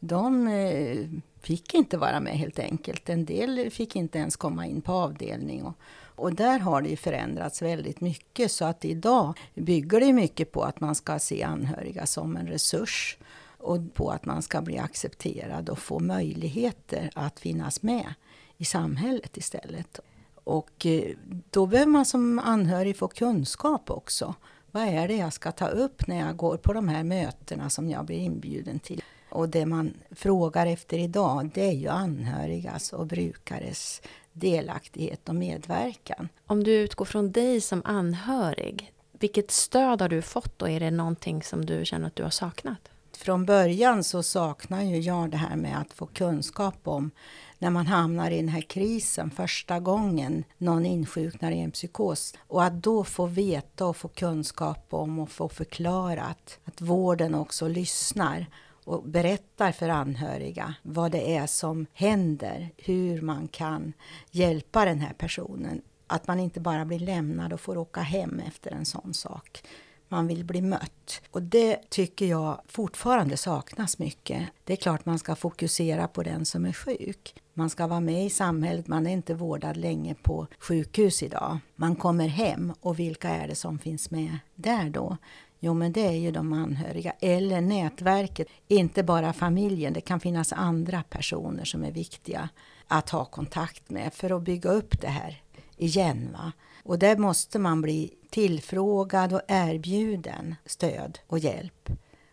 De 0.00 0.48
eh, 0.48 1.06
fick 1.40 1.74
inte 1.74 1.98
vara 1.98 2.20
med 2.20 2.38
helt 2.38 2.58
enkelt. 2.58 3.08
En 3.08 3.24
del 3.24 3.70
fick 3.70 3.96
inte 3.96 4.18
ens 4.18 4.36
komma 4.36 4.66
in 4.66 4.80
på 4.82 4.92
avdelning. 4.92 5.62
Och, 5.62 5.74
och 6.18 6.34
där 6.34 6.58
har 6.58 6.82
det 6.82 6.88
ju 6.88 6.96
förändrats 6.96 7.62
väldigt 7.62 8.00
mycket 8.00 8.52
så 8.52 8.64
att 8.64 8.84
idag 8.84 9.38
bygger 9.54 10.00
det 10.00 10.12
mycket 10.12 10.52
på 10.52 10.62
att 10.62 10.80
man 10.80 10.94
ska 10.94 11.18
se 11.18 11.42
anhöriga 11.42 12.06
som 12.06 12.36
en 12.36 12.46
resurs 12.46 13.18
och 13.58 13.94
på 13.94 14.10
att 14.10 14.24
man 14.24 14.42
ska 14.42 14.60
bli 14.60 14.78
accepterad 14.78 15.68
och 15.68 15.78
få 15.78 15.98
möjligheter 15.98 17.10
att 17.14 17.40
finnas 17.40 17.82
med 17.82 18.14
i 18.56 18.64
samhället 18.64 19.36
istället. 19.36 20.00
Och 20.44 20.86
eh, 20.86 21.16
då 21.50 21.66
behöver 21.66 21.92
man 21.92 22.04
som 22.04 22.38
anhörig 22.38 22.96
få 22.96 23.08
kunskap 23.08 23.90
också. 23.90 24.34
Vad 24.70 24.82
är 24.82 25.08
det 25.08 25.16
jag 25.16 25.32
ska 25.32 25.52
ta 25.52 25.68
upp 25.68 26.06
när 26.06 26.26
jag 26.26 26.36
går 26.36 26.56
på 26.56 26.72
de 26.72 26.88
här 26.88 27.04
mötena 27.04 27.70
som 27.70 27.90
jag 27.90 28.04
blir 28.04 28.18
inbjuden 28.18 28.78
till? 28.78 29.02
Och 29.30 29.48
det 29.48 29.66
man 29.66 29.94
frågar 30.10 30.66
efter 30.66 30.98
idag, 30.98 31.50
det 31.54 31.68
är 31.68 31.72
ju 31.72 31.88
anhörigas 31.88 32.92
och 32.92 33.06
brukares 33.06 34.02
delaktighet 34.38 35.28
och 35.28 35.34
medverkan. 35.34 36.28
Om 36.46 36.64
du 36.64 36.72
utgår 36.72 37.04
från 37.04 37.32
dig 37.32 37.60
som 37.60 37.82
anhörig, 37.84 38.92
vilket 39.12 39.50
stöd 39.50 40.02
har 40.02 40.08
du 40.08 40.22
fått 40.22 40.62
och 40.62 40.70
är 40.70 40.80
det 40.80 40.90
någonting 40.90 41.42
som 41.42 41.66
du 41.66 41.84
känner 41.84 42.06
att 42.06 42.16
du 42.16 42.22
har 42.22 42.30
saknat? 42.30 42.90
Från 43.16 43.46
början 43.46 44.04
så 44.04 44.22
saknar 44.22 44.82
ju 44.82 44.98
jag 44.98 45.30
det 45.30 45.36
här 45.36 45.56
med 45.56 45.80
att 45.80 45.92
få 45.92 46.06
kunskap 46.06 46.78
om 46.84 47.10
när 47.58 47.70
man 47.70 47.86
hamnar 47.86 48.30
i 48.30 48.36
den 48.36 48.48
här 48.48 48.60
krisen 48.60 49.30
första 49.30 49.80
gången 49.80 50.44
någon 50.58 50.86
insjuknar 50.86 51.52
i 51.52 51.60
en 51.60 51.70
psykos. 51.70 52.34
Och 52.38 52.64
att 52.64 52.82
då 52.82 53.04
få 53.04 53.26
veta 53.26 53.86
och 53.86 53.96
få 53.96 54.08
kunskap 54.08 54.86
om 54.90 55.18
och 55.18 55.30
få 55.30 55.48
förklarat 55.48 56.58
att 56.64 56.80
vården 56.80 57.34
också 57.34 57.68
lyssnar 57.68 58.46
och 58.88 59.02
berättar 59.02 59.72
för 59.72 59.88
anhöriga 59.88 60.74
vad 60.82 61.12
det 61.12 61.36
är 61.36 61.46
som 61.46 61.86
händer, 61.92 62.70
hur 62.76 63.22
man 63.22 63.48
kan 63.48 63.92
hjälpa 64.30 64.84
den 64.84 65.00
här 65.00 65.12
personen. 65.12 65.82
Att 66.06 66.26
man 66.26 66.40
inte 66.40 66.60
bara 66.60 66.84
blir 66.84 66.98
lämnad 66.98 67.52
och 67.52 67.60
får 67.60 67.78
åka 67.78 68.00
hem 68.00 68.40
efter 68.46 68.70
en 68.70 68.84
sån 68.84 69.14
sak. 69.14 69.62
Man 70.08 70.26
vill 70.26 70.44
bli 70.44 70.62
mött. 70.62 71.20
Och 71.30 71.42
det 71.42 71.90
tycker 71.90 72.26
jag 72.26 72.60
fortfarande 72.66 73.36
saknas 73.36 73.98
mycket. 73.98 74.48
Det 74.64 74.72
är 74.72 74.76
klart 74.76 75.06
man 75.06 75.18
ska 75.18 75.36
fokusera 75.36 76.08
på 76.08 76.22
den 76.22 76.44
som 76.44 76.64
är 76.64 76.72
sjuk. 76.72 77.34
Man 77.54 77.70
ska 77.70 77.86
vara 77.86 78.00
med 78.00 78.26
i 78.26 78.30
samhället, 78.30 78.88
man 78.88 79.06
är 79.06 79.10
inte 79.10 79.34
vårdad 79.34 79.76
länge 79.76 80.14
på 80.14 80.46
sjukhus 80.58 81.22
idag. 81.22 81.58
Man 81.76 81.96
kommer 81.96 82.28
hem 82.28 82.72
och 82.80 82.98
vilka 82.98 83.28
är 83.28 83.48
det 83.48 83.54
som 83.54 83.78
finns 83.78 84.10
med 84.10 84.38
där 84.54 84.90
då? 84.90 85.16
Jo, 85.60 85.74
men 85.74 85.92
det 85.92 86.06
är 86.06 86.12
ju 86.12 86.30
de 86.30 86.52
anhöriga 86.52 87.12
eller 87.20 87.60
nätverket. 87.60 88.48
Inte 88.68 89.02
bara 89.02 89.32
familjen, 89.32 89.92
det 89.92 90.00
kan 90.00 90.20
finnas 90.20 90.52
andra 90.52 91.02
personer 91.02 91.64
som 91.64 91.84
är 91.84 91.92
viktiga 91.92 92.48
att 92.86 93.10
ha 93.10 93.24
kontakt 93.24 93.90
med 93.90 94.14
för 94.14 94.36
att 94.36 94.42
bygga 94.42 94.70
upp 94.70 95.00
det 95.00 95.08
här 95.08 95.42
igen. 95.76 96.28
Va? 96.32 96.52
Och 96.84 96.98
där 96.98 97.16
måste 97.16 97.58
man 97.58 97.82
bli 97.82 98.14
tillfrågad 98.30 99.32
och 99.32 99.42
erbjuden 99.48 100.54
stöd 100.66 101.18
och 101.26 101.38
hjälp. 101.38 101.90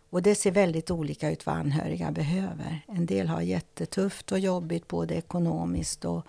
Och 0.09 0.21
det 0.21 0.35
ser 0.35 0.51
väldigt 0.51 0.91
olika 0.91 1.29
ut 1.29 1.45
vad 1.45 1.55
anhöriga 1.55 2.11
behöver. 2.11 2.85
En 2.87 3.05
del 3.05 3.27
har 3.27 3.41
jättetufft 3.41 4.31
och 4.31 4.39
jobbigt 4.39 4.87
både 4.87 5.15
ekonomiskt 5.15 6.05
och 6.05 6.25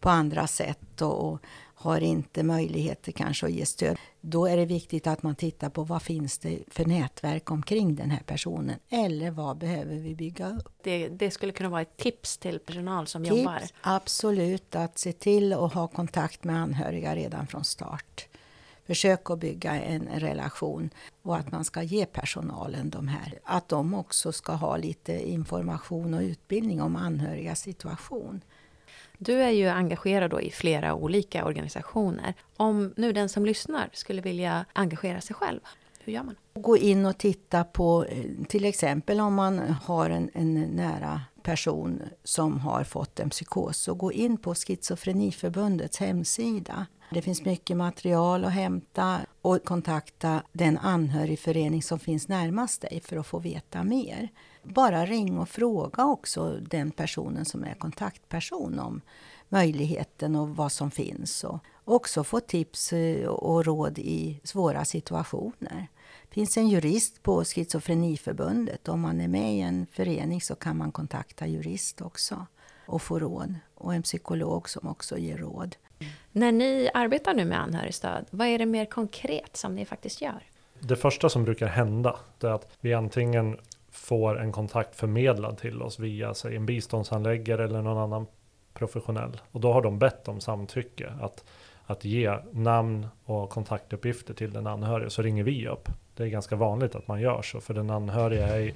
på 0.00 0.08
andra 0.08 0.46
sätt 0.46 1.02
och, 1.02 1.40
har 1.80 2.00
inte 2.00 2.42
möjligheter 2.42 3.12
kanske 3.12 3.46
att 3.46 3.52
ge 3.52 3.66
stöd. 3.66 3.98
Då 4.20 4.46
är 4.46 4.56
det 4.56 4.64
viktigt 4.66 5.06
att 5.06 5.22
man 5.22 5.34
tittar 5.34 5.70
på 5.70 5.84
vad 5.84 6.02
finns 6.02 6.38
det 6.38 6.58
för 6.68 6.84
nätverk 6.84 7.50
omkring 7.50 7.94
den 7.94 8.10
här 8.10 8.22
personen 8.26 8.76
eller 8.88 9.30
vad 9.30 9.58
behöver 9.58 9.96
vi 9.96 10.14
bygga 10.14 10.48
upp? 10.48 10.72
Det, 10.82 11.08
det 11.08 11.30
skulle 11.30 11.52
kunna 11.52 11.68
vara 11.68 11.82
ett 11.82 11.96
tips 11.96 12.38
till 12.38 12.58
personal 12.58 13.06
som 13.06 13.24
tips, 13.24 13.36
jobbar? 13.36 13.62
Absolut, 13.80 14.76
att 14.76 14.98
se 14.98 15.12
till 15.12 15.52
att 15.52 15.72
ha 15.74 15.88
kontakt 15.88 16.44
med 16.44 16.56
anhöriga 16.56 17.16
redan 17.16 17.46
från 17.46 17.64
start. 17.64 18.28
Försök 18.86 19.30
att 19.30 19.38
bygga 19.38 19.80
en 19.80 20.08
relation 20.14 20.90
och 21.22 21.36
att 21.36 21.52
man 21.52 21.64
ska 21.64 21.82
ge 21.82 22.06
personalen 22.06 22.90
de 22.90 23.08
här, 23.08 23.38
att 23.44 23.68
de 23.68 23.94
också 23.94 24.32
ska 24.32 24.52
ha 24.52 24.76
lite 24.76 25.28
information 25.28 26.14
och 26.14 26.20
utbildning 26.20 26.82
om 26.82 26.96
anhörigas 26.96 27.60
situation. 27.60 28.40
Du 29.22 29.42
är 29.42 29.50
ju 29.50 29.68
engagerad 29.68 30.30
då 30.30 30.40
i 30.40 30.50
flera 30.50 30.94
olika 30.94 31.44
organisationer. 31.44 32.34
Om 32.56 32.94
nu 32.96 33.12
den 33.12 33.28
som 33.28 33.46
lyssnar 33.46 33.90
skulle 33.92 34.22
vilja 34.22 34.64
engagera 34.72 35.20
sig 35.20 35.36
själv, 35.36 35.60
hur 36.04 36.12
gör 36.12 36.22
man? 36.22 36.34
Gå 36.54 36.76
in 36.76 37.06
och 37.06 37.18
titta 37.18 37.64
på 37.64 38.04
eh, 38.04 38.24
till 38.48 38.64
exempel 38.64 39.20
om 39.20 39.34
man 39.34 39.58
har 39.58 40.10
en, 40.10 40.30
en 40.34 40.54
nära 40.54 41.20
person 41.42 42.02
som 42.24 42.60
har 42.60 42.84
fått 42.84 43.20
en 43.20 43.30
psykos. 43.30 43.78
Så 43.78 43.94
gå 43.94 44.12
in 44.12 44.36
på 44.36 44.54
Schizofreniförbundets 44.54 45.98
hemsida. 45.98 46.86
Det 47.10 47.22
finns 47.22 47.44
mycket 47.44 47.76
material 47.76 48.44
att 48.44 48.52
hämta 48.52 49.20
och 49.42 49.64
kontakta 49.64 50.42
den 50.52 50.78
anhörigförening 50.78 51.82
som 51.82 51.98
finns 51.98 52.28
närmast 52.28 52.82
dig 52.82 53.00
för 53.04 53.16
att 53.16 53.26
få 53.26 53.38
veta 53.38 53.84
mer. 53.84 54.28
Bara 54.62 55.06
ring 55.06 55.38
och 55.38 55.48
fråga 55.48 56.04
också 56.04 56.58
den 56.60 56.90
personen 56.90 57.44
som 57.44 57.64
är 57.64 57.74
kontaktperson 57.74 58.78
om 58.78 59.00
möjligheten 59.48 60.36
och 60.36 60.48
vad 60.48 60.72
som 60.72 60.90
finns. 60.90 61.44
Och 61.44 61.58
också 61.84 62.24
få 62.24 62.40
tips 62.40 62.92
eh, 62.92 63.28
och 63.28 63.64
råd 63.64 63.98
i 63.98 64.40
svåra 64.44 64.84
situationer. 64.84 65.86
Det 66.28 66.34
finns 66.34 66.56
en 66.56 66.68
jurist 66.68 67.22
på 67.22 67.44
Schizofreniförbundet. 67.44 68.88
Om 68.88 69.00
man 69.00 69.20
är 69.20 69.28
med 69.28 69.54
i 69.54 69.60
en 69.60 69.86
förening 69.92 70.40
så 70.40 70.54
kan 70.54 70.76
man 70.76 70.92
kontakta 70.92 71.46
jurist 71.46 72.00
också 72.00 72.46
och 72.86 73.02
få 73.02 73.18
råd. 73.18 73.54
Och 73.74 73.94
en 73.94 74.02
psykolog 74.02 74.68
som 74.68 74.88
också 74.88 75.18
ger 75.18 75.38
råd. 75.38 75.76
När 76.32 76.52
ni 76.52 76.90
arbetar 76.94 77.34
nu 77.34 77.44
med 77.44 77.60
anhörigstöd, 77.60 78.26
vad 78.30 78.46
är 78.46 78.58
det 78.58 78.66
mer 78.66 78.84
konkret 78.84 79.56
som 79.56 79.74
ni 79.74 79.84
faktiskt 79.84 80.20
gör? 80.20 80.42
Det 80.78 80.96
första 80.96 81.28
som 81.28 81.44
brukar 81.44 81.66
hända 81.66 82.16
är 82.42 82.48
att 82.48 82.76
vi 82.80 82.94
antingen 82.94 83.58
får 83.90 84.40
en 84.40 84.52
kontakt 84.52 84.96
förmedlad 84.96 85.58
till 85.58 85.82
oss 85.82 85.98
via 85.98 86.34
sig 86.34 86.56
en 86.56 86.66
biståndshandläggare 86.66 87.64
eller 87.64 87.82
någon 87.82 87.98
annan 87.98 88.26
professionell. 88.74 89.40
Och 89.52 89.60
då 89.60 89.72
har 89.72 89.82
de 89.82 89.98
bett 89.98 90.28
om 90.28 90.40
samtycke 90.40 91.12
att, 91.20 91.44
att 91.86 92.04
ge 92.04 92.38
namn 92.52 93.06
och 93.24 93.50
kontaktuppgifter 93.50 94.34
till 94.34 94.52
den 94.52 94.66
anhöriga. 94.66 95.10
Så 95.10 95.22
ringer 95.22 95.44
vi 95.44 95.68
upp. 95.68 95.88
Det 96.16 96.22
är 96.22 96.28
ganska 96.28 96.56
vanligt 96.56 96.94
att 96.94 97.08
man 97.08 97.20
gör 97.20 97.42
så. 97.42 97.60
För 97.60 97.74
den 97.74 97.90
anhöriga 97.90 98.46
är 98.56 98.74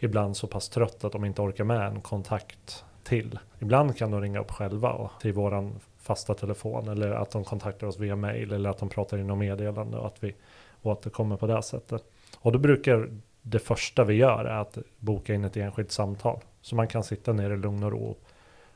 ibland 0.00 0.36
så 0.36 0.46
pass 0.46 0.68
trött 0.68 1.04
att 1.04 1.12
de 1.12 1.24
inte 1.24 1.42
orkar 1.42 1.64
med 1.64 1.86
en 1.86 2.00
kontakt 2.00 2.84
till. 3.04 3.38
Ibland 3.58 3.96
kan 3.96 4.10
de 4.10 4.20
ringa 4.20 4.40
upp 4.40 4.50
själva 4.50 4.92
och 4.92 5.10
till 5.20 5.32
våran 5.32 5.80
fasta 5.98 6.34
telefon. 6.34 6.88
Eller 6.88 7.10
att 7.10 7.30
de 7.30 7.44
kontaktar 7.44 7.86
oss 7.86 7.98
via 7.98 8.16
mail. 8.16 8.52
Eller 8.52 8.70
att 8.70 8.78
de 8.78 8.88
pratar 8.88 9.18
inom 9.18 9.38
meddelande 9.38 9.98
och 9.98 10.06
att 10.06 10.24
vi 10.24 10.34
återkommer 10.82 11.36
på 11.36 11.46
det 11.46 11.62
sättet. 11.62 12.04
Och 12.38 12.52
då 12.52 12.58
brukar 12.58 13.10
det 13.46 13.58
första 13.58 14.04
vi 14.04 14.14
gör 14.14 14.44
är 14.44 14.60
att 14.60 14.78
boka 14.98 15.34
in 15.34 15.44
ett 15.44 15.56
enskilt 15.56 15.92
samtal. 15.92 16.40
Så 16.60 16.76
man 16.76 16.88
kan 16.88 17.04
sitta 17.04 17.32
ner 17.32 17.50
i 17.50 17.56
lugn 17.56 17.82
och 17.82 17.92
ro 17.92 18.16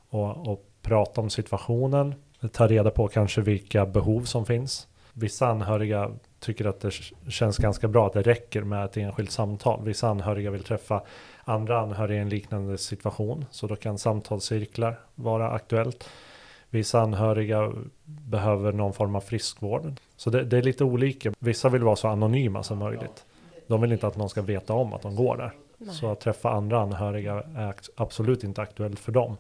och, 0.09 0.49
och 0.49 0.65
prata 0.83 1.21
om 1.21 1.31
situationen. 1.31 2.15
Ta 2.53 2.67
reda 2.67 2.91
på 2.91 3.09
kanske 3.09 3.41
vilka 3.41 3.87
behov 3.87 4.23
som 4.23 4.47
finns. 4.47 4.89
Vissa 5.13 5.49
anhöriga 5.49 6.11
tycker 6.41 6.65
att 6.65 6.81
det 6.81 6.91
känns 7.29 7.57
ganska 7.57 7.89
bra 7.89 8.07
att 8.07 8.13
det 8.13 8.23
räcker 8.23 8.63
med 8.63 8.85
ett 8.85 8.97
enskilt 8.97 9.31
samtal. 9.31 9.85
Vissa 9.85 10.09
anhöriga 10.09 10.51
vill 10.51 10.65
träffa 10.65 11.03
andra 11.45 11.81
anhöriga 11.81 12.19
i 12.19 12.23
en 12.23 12.29
liknande 12.29 12.79
situation. 12.79 13.45
Så 13.51 13.67
då 13.67 13.77
kan 13.77 13.99
samtalscirklar 13.99 15.01
vara 15.15 15.51
aktuellt. 15.51 16.09
Vissa 16.71 17.01
anhöriga 17.01 17.73
behöver 18.05 18.73
någon 18.73 18.93
form 18.93 19.17
av 19.17 19.21
friskvård. 19.21 20.01
Så 20.17 20.31
det, 20.31 20.45
det 20.45 20.59
är 20.59 20.63
lite 20.63 20.85
olika. 20.85 21.33
Vissa 21.39 21.69
vill 21.69 21.83
vara 21.83 21.97
så 21.97 22.09
anonyma 22.09 22.63
som 22.63 22.79
möjligt. 22.79 23.25
De 23.69 23.81
vill 23.81 23.93
inte 23.93 24.07
att 24.07 24.17
någon 24.17 24.29
ska 24.29 24.43
veta 24.43 24.73
om 24.73 24.93
att 24.93 25.03
de 25.03 25.17
går 25.17 25.37
där. 25.37 25.53
Nej. 25.79 25.95
Så 25.95 26.11
att 26.13 26.21
träffa 26.21 26.51
andra 26.51 26.81
anhöriga 26.81 27.43
är 27.57 27.75
absolut 27.95 28.45
inte 28.45 28.63
aktuellt 28.63 28.99
för 28.99 29.13
dem. 29.13 29.37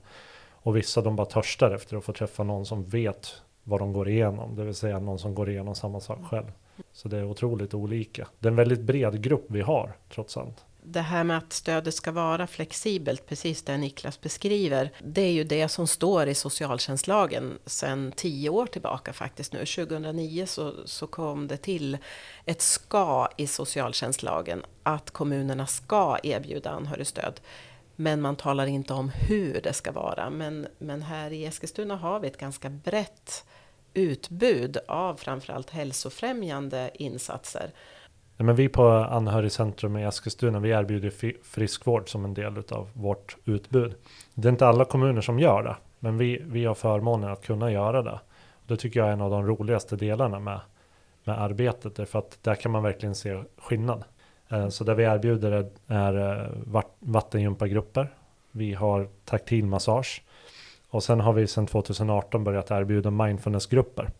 Och 0.50 0.76
vissa 0.76 1.00
de 1.00 1.16
bara 1.16 1.26
törstar 1.26 1.70
efter 1.70 1.96
att 1.96 2.04
få 2.04 2.12
träffa 2.12 2.42
någon 2.42 2.66
som 2.66 2.84
vet 2.84 3.42
vad 3.64 3.80
de 3.80 3.92
går 3.92 4.08
igenom, 4.08 4.56
det 4.56 4.64
vill 4.64 4.74
säga 4.74 4.98
någon 4.98 5.18
som 5.18 5.34
går 5.34 5.50
igenom 5.50 5.74
samma 5.74 6.00
sak 6.00 6.18
själv. 6.30 6.52
Så 6.92 7.08
det 7.08 7.18
är 7.18 7.24
otroligt 7.24 7.74
olika. 7.74 8.28
Det 8.38 8.48
är 8.48 8.50
en 8.50 8.56
väldigt 8.56 8.80
bred 8.80 9.22
grupp 9.22 9.44
vi 9.48 9.60
har 9.60 9.92
trots 10.14 10.36
allt. 10.36 10.64
Det 10.90 11.00
här 11.00 11.24
med 11.24 11.38
att 11.38 11.52
stödet 11.52 11.94
ska 11.94 12.12
vara 12.12 12.46
flexibelt, 12.46 13.26
precis 13.26 13.62
det 13.62 13.76
Niklas 13.76 14.20
beskriver, 14.20 14.90
det 15.04 15.20
är 15.20 15.32
ju 15.32 15.44
det 15.44 15.68
som 15.68 15.86
står 15.86 16.28
i 16.28 16.34
socialtjänstlagen 16.34 17.58
sedan 17.66 18.12
tio 18.16 18.50
år 18.50 18.66
tillbaka 18.66 19.12
faktiskt 19.12 19.52
nu. 19.52 19.58
2009 19.58 20.46
så, 20.46 20.74
så 20.84 21.06
kom 21.06 21.48
det 21.48 21.56
till 21.56 21.98
ett 22.44 22.62
ska 22.62 23.28
i 23.36 23.46
socialtjänstlagen 23.46 24.62
att 24.82 25.10
kommunerna 25.10 25.66
ska 25.66 26.18
erbjuda 26.22 26.70
anhörigstöd. 26.70 27.40
Men 27.96 28.20
man 28.20 28.36
talar 28.36 28.66
inte 28.66 28.92
om 28.92 29.08
hur 29.08 29.60
det 29.62 29.72
ska 29.72 29.92
vara. 29.92 30.30
Men, 30.30 30.68
men 30.78 31.02
här 31.02 31.30
i 31.30 31.44
Eskilstuna 31.44 31.96
har 31.96 32.20
vi 32.20 32.28
ett 32.28 32.38
ganska 32.38 32.70
brett 32.70 33.44
utbud 33.94 34.78
av 34.88 35.16
framförallt 35.16 35.70
hälsofrämjande 35.70 36.90
insatser. 36.94 37.72
Nej, 38.38 38.46
men 38.46 38.56
vi 38.56 38.68
på 38.68 38.88
Anhörigcentrum 38.88 39.96
i 39.96 40.04
Eskilstuna, 40.04 40.60
vi 40.60 40.70
erbjuder 40.70 41.12
friskvård 41.44 42.10
som 42.10 42.24
en 42.24 42.34
del 42.34 42.62
av 42.70 42.88
vårt 42.92 43.36
utbud. 43.44 43.94
Det 44.34 44.48
är 44.48 44.52
inte 44.52 44.66
alla 44.66 44.84
kommuner 44.84 45.20
som 45.20 45.38
gör 45.38 45.62
det, 45.62 45.76
men 45.98 46.18
vi, 46.18 46.42
vi 46.46 46.64
har 46.64 46.74
förmånen 46.74 47.30
att 47.30 47.46
kunna 47.46 47.72
göra 47.72 48.02
det. 48.02 48.20
Det 48.66 48.76
tycker 48.76 49.00
jag 49.00 49.08
är 49.08 49.12
en 49.12 49.20
av 49.20 49.30
de 49.30 49.46
roligaste 49.46 49.96
delarna 49.96 50.38
med, 50.38 50.60
med 51.24 51.42
arbetet, 51.42 51.96
därför 51.96 52.18
att 52.18 52.38
där 52.42 52.54
kan 52.54 52.72
man 52.72 52.82
verkligen 52.82 53.14
se 53.14 53.42
skillnad. 53.56 54.04
Eh, 54.48 54.68
så 54.68 54.84
det 54.84 54.94
vi 54.94 55.04
erbjuder 55.04 55.70
är, 55.86 56.40
eh, 56.40 56.48
vattengympagrupper, 56.98 58.12
vi 58.50 58.74
har 58.74 59.08
taktil 59.24 59.66
massage 59.66 60.22
och 60.90 61.02
sen 61.02 61.20
har 61.20 61.32
vi 61.32 61.46
sedan 61.46 61.66
2018 61.66 62.44
börjat 62.44 62.70
erbjuda 62.70 63.10
mindfulnessgrupper. 63.10 64.10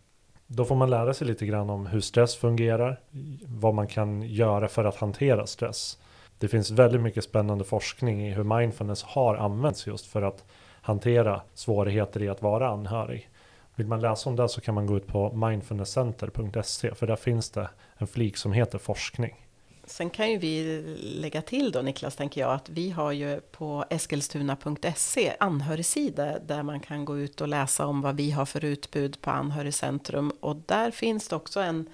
Då 0.51 0.65
får 0.65 0.75
man 0.75 0.89
lära 0.89 1.13
sig 1.13 1.27
lite 1.27 1.45
grann 1.45 1.69
om 1.69 1.85
hur 1.85 2.01
stress 2.01 2.35
fungerar, 2.35 2.99
vad 3.45 3.73
man 3.73 3.87
kan 3.87 4.21
göra 4.21 4.67
för 4.67 4.85
att 4.85 4.95
hantera 4.95 5.47
stress. 5.47 5.97
Det 6.37 6.47
finns 6.47 6.71
väldigt 6.71 7.01
mycket 7.01 7.23
spännande 7.23 7.63
forskning 7.63 8.27
i 8.27 8.31
hur 8.31 8.43
mindfulness 8.43 9.03
har 9.03 9.35
använts 9.35 9.87
just 9.87 10.05
för 10.05 10.21
att 10.21 10.45
hantera 10.81 11.41
svårigheter 11.53 12.23
i 12.23 12.29
att 12.29 12.41
vara 12.41 12.69
anhörig. 12.69 13.29
Vill 13.75 13.87
man 13.87 14.01
läsa 14.01 14.29
om 14.29 14.35
det 14.35 14.49
så 14.49 14.61
kan 14.61 14.75
man 14.75 14.85
gå 14.85 14.97
ut 14.97 15.07
på 15.07 15.31
mindfulnesscenter.se 15.33 16.95
för 16.95 17.07
där 17.07 17.15
finns 17.15 17.49
det 17.49 17.69
en 17.97 18.07
flik 18.07 18.37
som 18.37 18.53
heter 18.53 18.77
forskning. 18.77 19.48
Sen 19.89 20.09
kan 20.09 20.31
ju 20.31 20.37
vi 20.37 20.81
lägga 21.01 21.41
till 21.41 21.71
då 21.71 21.81
Niklas, 21.81 22.15
tänker 22.15 22.41
jag, 22.41 22.53
att 22.53 22.69
vi 22.69 22.89
har 22.89 23.11
ju 23.11 23.41
på 23.41 23.85
eskilstuna.se 23.89 25.33
anhörigsida 25.39 26.39
där 26.39 26.63
man 26.63 26.79
kan 26.79 27.05
gå 27.05 27.17
ut 27.19 27.41
och 27.41 27.47
läsa 27.47 27.85
om 27.85 28.01
vad 28.01 28.15
vi 28.15 28.31
har 28.31 28.45
för 28.45 28.65
utbud 28.65 29.21
på 29.21 29.31
Anhörigcentrum. 29.31 30.31
Och 30.39 30.55
där 30.55 30.91
finns 30.91 31.27
det 31.27 31.35
också 31.35 31.59
en, 31.59 31.89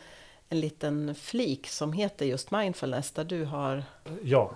en 0.49 0.59
liten 0.59 1.15
flik 1.15 1.67
som 1.67 1.93
heter 1.93 2.25
just 2.25 2.51
mindfulness 2.51 3.11
där 3.11 3.23
du 3.23 3.45
har 3.45 3.83
Ja, 4.23 4.51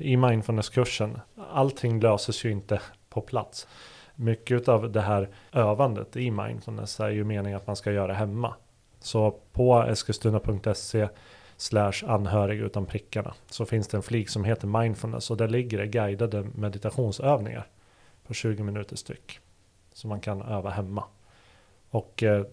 i 0.00 0.16
mindfulnesskursen, 0.16 1.20
allting 1.50 2.00
löses 2.00 2.44
ju 2.44 2.50
inte 2.50 2.80
på 3.08 3.20
plats. 3.20 3.66
Mycket 4.14 4.68
av 4.68 4.92
det 4.92 5.00
här 5.00 5.28
övandet 5.52 6.16
i 6.16 6.30
mindfulness 6.30 7.00
är 7.00 7.10
ju 7.10 7.24
meningen 7.24 7.56
att 7.56 7.66
man 7.66 7.76
ska 7.76 7.92
göra 7.92 8.12
hemma. 8.12 8.54
Så 9.00 9.30
på 9.52 9.82
eskilstuna.se 9.82 11.08
slash 11.62 12.04
anhörig 12.06 12.60
utan 12.60 12.86
prickarna 12.86 13.34
så 13.50 13.66
finns 13.66 13.88
det 13.88 13.96
en 13.96 14.02
flik 14.02 14.28
som 14.28 14.44
heter 14.44 14.66
mindfulness 14.66 15.30
och 15.30 15.36
där 15.36 15.48
ligger 15.48 15.78
det 15.78 15.86
guidade 15.86 16.46
meditationsövningar 16.54 17.66
på 18.26 18.34
20 18.34 18.62
minuter 18.62 18.96
styck. 18.96 19.40
Som 19.92 20.08
man 20.08 20.20
kan 20.20 20.42
öva 20.42 20.70
hemma. 20.70 21.04
Och 21.90 22.22
eh, 22.22 22.44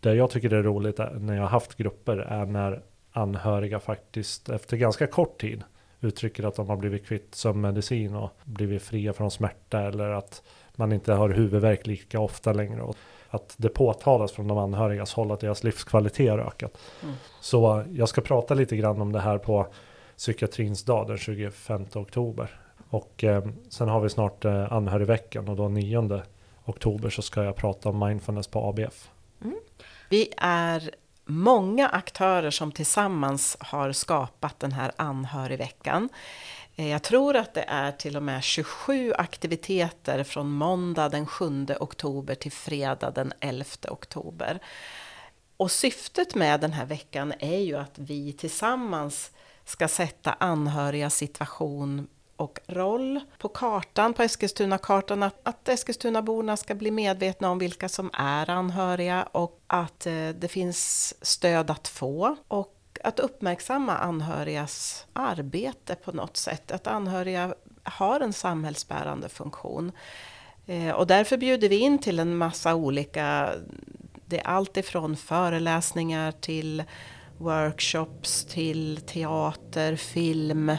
det 0.00 0.14
jag 0.14 0.30
tycker 0.30 0.52
är 0.52 0.62
roligt 0.62 0.98
när 0.98 1.34
jag 1.34 1.42
har 1.42 1.48
haft 1.48 1.76
grupper 1.76 2.16
är 2.18 2.46
när 2.46 2.82
anhöriga 3.12 3.80
faktiskt 3.80 4.48
efter 4.48 4.76
ganska 4.76 5.06
kort 5.06 5.40
tid 5.40 5.64
uttrycker 6.00 6.44
att 6.44 6.54
de 6.54 6.68
har 6.68 6.76
blivit 6.76 7.06
kvitt 7.06 7.34
sömnmedicin 7.34 8.14
och 8.14 8.30
blivit 8.44 8.82
fria 8.82 9.12
från 9.12 9.30
smärta 9.30 9.80
eller 9.80 10.10
att 10.10 10.42
man 10.76 10.92
inte 10.92 11.12
har 11.12 11.28
huvudvärk 11.28 11.86
lika 11.86 12.20
ofta 12.20 12.52
längre. 12.52 12.82
Att 13.30 13.54
det 13.56 13.68
påtalas 13.68 14.32
från 14.32 14.48
de 14.48 14.58
anhörigas 14.58 15.14
håll 15.14 15.32
att 15.32 15.40
deras 15.40 15.64
livskvalitet 15.64 16.30
har 16.30 16.38
ökat. 16.38 16.78
Mm. 17.02 17.14
Så 17.40 17.84
jag 17.92 18.08
ska 18.08 18.20
prata 18.20 18.54
lite 18.54 18.76
grann 18.76 19.00
om 19.00 19.12
det 19.12 19.20
här 19.20 19.38
på 19.38 19.66
psykiatrins 20.16 20.84
dag 20.84 21.06
den 21.06 21.18
25 21.18 21.86
oktober. 21.94 22.60
Och 22.90 23.24
eh, 23.24 23.44
sen 23.68 23.88
har 23.88 24.00
vi 24.00 24.08
snart 24.08 24.44
eh, 24.44 24.72
anhörigveckan 24.72 25.48
och 25.48 25.56
då 25.56 25.68
9 25.68 26.22
oktober 26.64 27.10
så 27.10 27.22
ska 27.22 27.44
jag 27.44 27.56
prata 27.56 27.88
om 27.88 27.98
mindfulness 27.98 28.46
på 28.46 28.68
ABF. 28.68 29.10
Vi 30.08 30.32
är 30.36 30.90
många 31.24 31.88
aktörer 31.88 32.50
som 32.50 32.72
tillsammans 32.72 33.56
har 33.60 33.92
skapat 33.92 34.60
den 34.60 34.72
här 34.72 34.92
anhörigveckan. 34.96 36.08
Eh, 36.76 36.88
jag 36.88 37.02
tror 37.02 37.36
att 37.36 37.54
det 37.54 37.64
är 37.68 37.92
till 37.92 38.16
och 38.16 38.22
med 38.22 38.42
27 38.42 39.12
aktiviteter 39.12 40.24
från 40.24 40.50
måndag 40.50 41.08
den 41.08 41.26
7 41.26 41.66
oktober 41.80 42.34
till 42.34 42.52
fredag 42.52 43.10
den 43.10 43.32
11 43.40 43.64
oktober. 43.88 44.60
Och 45.56 45.70
syftet 45.70 46.34
med 46.34 46.60
den 46.60 46.72
här 46.72 46.86
veckan 46.86 47.32
är 47.38 47.58
ju 47.58 47.76
att 47.76 47.98
vi 47.98 48.32
tillsammans 48.32 49.30
ska 49.64 49.88
sätta 49.88 50.32
anhöriga 50.32 51.10
situation 51.10 52.08
och 52.36 52.60
roll 52.66 53.20
på 53.38 53.48
kartan, 53.48 54.14
på 54.14 54.22
Eskilstuna-kartan, 54.22 55.22
att, 55.22 55.40
att 55.42 55.68
Eskilstunaborna 55.68 56.56
ska 56.56 56.74
bli 56.74 56.90
medvetna 56.90 57.50
om 57.50 57.58
vilka 57.58 57.88
som 57.88 58.10
är 58.12 58.50
anhöriga 58.50 59.22
och 59.22 59.60
att 59.66 60.06
eh, 60.06 60.28
det 60.28 60.48
finns 60.48 61.14
stöd 61.24 61.70
att 61.70 61.88
få 61.88 62.36
och 62.48 62.75
att 63.06 63.20
uppmärksamma 63.20 63.96
anhörigas 63.96 65.06
arbete 65.12 65.94
på 65.94 66.12
något 66.12 66.36
sätt, 66.36 66.72
att 66.72 66.86
anhöriga 66.86 67.54
har 67.82 68.20
en 68.20 68.32
samhällsbärande 68.32 69.28
funktion. 69.28 69.92
Eh, 70.66 70.90
och 70.90 71.06
därför 71.06 71.36
bjuder 71.36 71.68
vi 71.68 71.76
in 71.76 71.98
till 71.98 72.18
en 72.18 72.36
massa 72.36 72.74
olika, 72.74 73.50
det 74.26 74.38
är 74.38 74.46
allt 74.46 74.76
ifrån 74.76 75.16
föreläsningar 75.16 76.32
till 76.32 76.84
workshops, 77.38 78.44
till 78.44 79.00
teater, 79.06 79.96
film, 79.96 80.72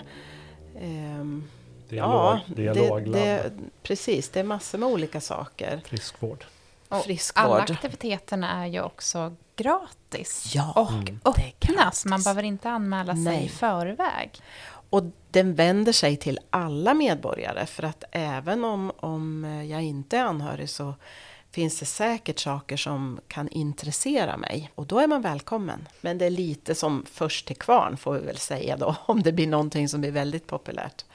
Ehm, 0.82 1.44
Dialog, 1.90 2.40
dialog 2.48 3.04
det, 3.04 3.12
det, 3.12 3.52
precis. 3.84 4.30
Det 4.30 4.40
är 4.40 4.44
massor 4.44 4.78
med 4.78 4.90
olika 4.90 5.22
saker. 5.22 5.82
friskvård. 5.86 6.46
Och 6.90 7.04
Friskvård. 7.04 7.46
Alla 7.46 7.64
aktiviteterna 7.64 8.64
är 8.64 8.68
ju 8.68 8.82
också 8.82 9.36
gratis. 9.56 10.52
Ja, 10.56 10.72
och 10.76 11.04
det 11.04 11.12
är 11.12 11.48
öppna, 11.48 11.74
gratis. 11.76 12.00
så 12.00 12.10
man 12.10 12.24
behöver 12.24 12.44
inte 12.44 12.70
anmäla 12.70 13.14
sig 13.14 13.24
Nej. 13.24 13.46
i 13.46 13.50
förväg. 13.50 14.42
Och 14.90 15.04
den 15.32 15.56
vänder 15.56 15.92
sig 15.92 16.18
till 16.18 16.40
alla 16.50 16.94
medborgare 16.94 17.66
för 17.66 17.84
att 17.84 18.04
även 18.12 18.64
om, 18.66 18.92
om 18.98 19.44
jag 19.70 19.84
inte 19.84 20.18
är 20.18 20.24
anhörig 20.24 20.70
så 20.70 20.94
finns 21.52 21.80
det 21.80 21.86
säkert 21.86 22.40
saker 22.40 22.78
som 22.78 23.20
kan 23.28 23.50
intressera 23.50 24.38
mig 24.38 24.72
och 24.76 24.86
då 24.88 25.00
är 25.00 25.08
man 25.08 25.22
välkommen. 25.22 25.88
Men 26.02 26.18
det 26.18 26.26
är 26.26 26.30
lite 26.30 26.76
som 26.76 27.06
först 27.12 27.48
till 27.48 27.58
kvarn 27.58 27.98
får 27.98 28.14
vi 28.14 28.26
väl 28.26 28.38
säga 28.38 28.78
då 28.78 28.96
om 29.06 29.24
det 29.24 29.32
blir 29.32 29.48
någonting 29.48 29.90
som 29.90 30.02
blir 30.02 30.12
väldigt 30.12 30.48
populärt. 30.48 31.06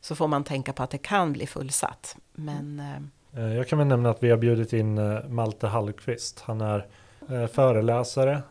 Så 0.00 0.14
får 0.14 0.28
man 0.28 0.44
tänka 0.44 0.72
på 0.72 0.82
att 0.82 0.90
det 0.90 0.98
kan 0.98 1.32
bli 1.32 1.46
fullsatt. 1.46 2.16
Men 2.32 2.80
Eh, 2.80 3.00
Eh, 3.36 3.56
jag 3.56 3.68
kan 3.68 3.78
väl 3.78 3.88
nämna 3.88 4.10
att 4.10 4.22
vi 4.22 4.30
har 4.30 4.36
bjudit 4.36 4.72
in 4.72 4.98
eh, 4.98 5.28
Malte 5.28 5.66
Hallqvist. 5.66 6.40
Han 6.40 6.60
är 6.60 6.86
eh, 7.28 7.46
föreläsare, 7.46 8.42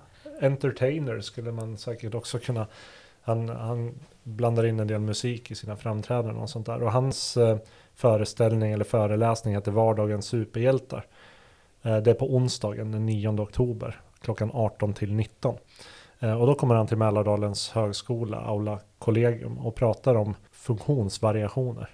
entertainer 0.42 1.22
skulle 1.22 1.52
man 1.52 1.78
säkert 1.78 2.15
också 2.15 2.39
kunna. 2.39 2.68
Han, 3.22 3.50
han 3.50 4.00
blandar 4.24 4.65
in 4.65 4.80
en 4.80 4.88
del 4.88 5.00
musik 5.02 5.52
i 5.52 5.56
sina 5.56 5.76
framträdanden 5.76 6.38
och 6.38 6.50
sånt 6.50 6.65
där. 6.65 6.84
Och 6.84 6.92
hans 6.92 7.38
föreställning 7.96 8.72
eller 8.72 8.86
föreläsning 8.86 9.54
heter 9.54 9.72
Vardagens 9.72 10.26
superhjältar. 10.26 11.06
Det 11.82 12.08
är 12.08 12.13
på 12.13 12.36
onsdagen 12.36 12.92
den 12.92 13.06
9 13.06 13.42
oktober 13.42 14.02
klockan 14.22 14.52
18 14.54 14.94
till 14.94 15.13
19. 15.13 15.58
Och 16.20 16.48
då 16.48 16.56
kommer 16.56 16.76
han 16.76 16.88
till 16.88 16.98
Mälardalens 16.98 17.70
högskola, 17.70 18.38
Aula 18.38 18.80
Collegium 19.00 19.58
och 19.58 19.76
pratar 19.76 20.15
om 20.15 20.36
funktionsvariationer. 20.52 21.89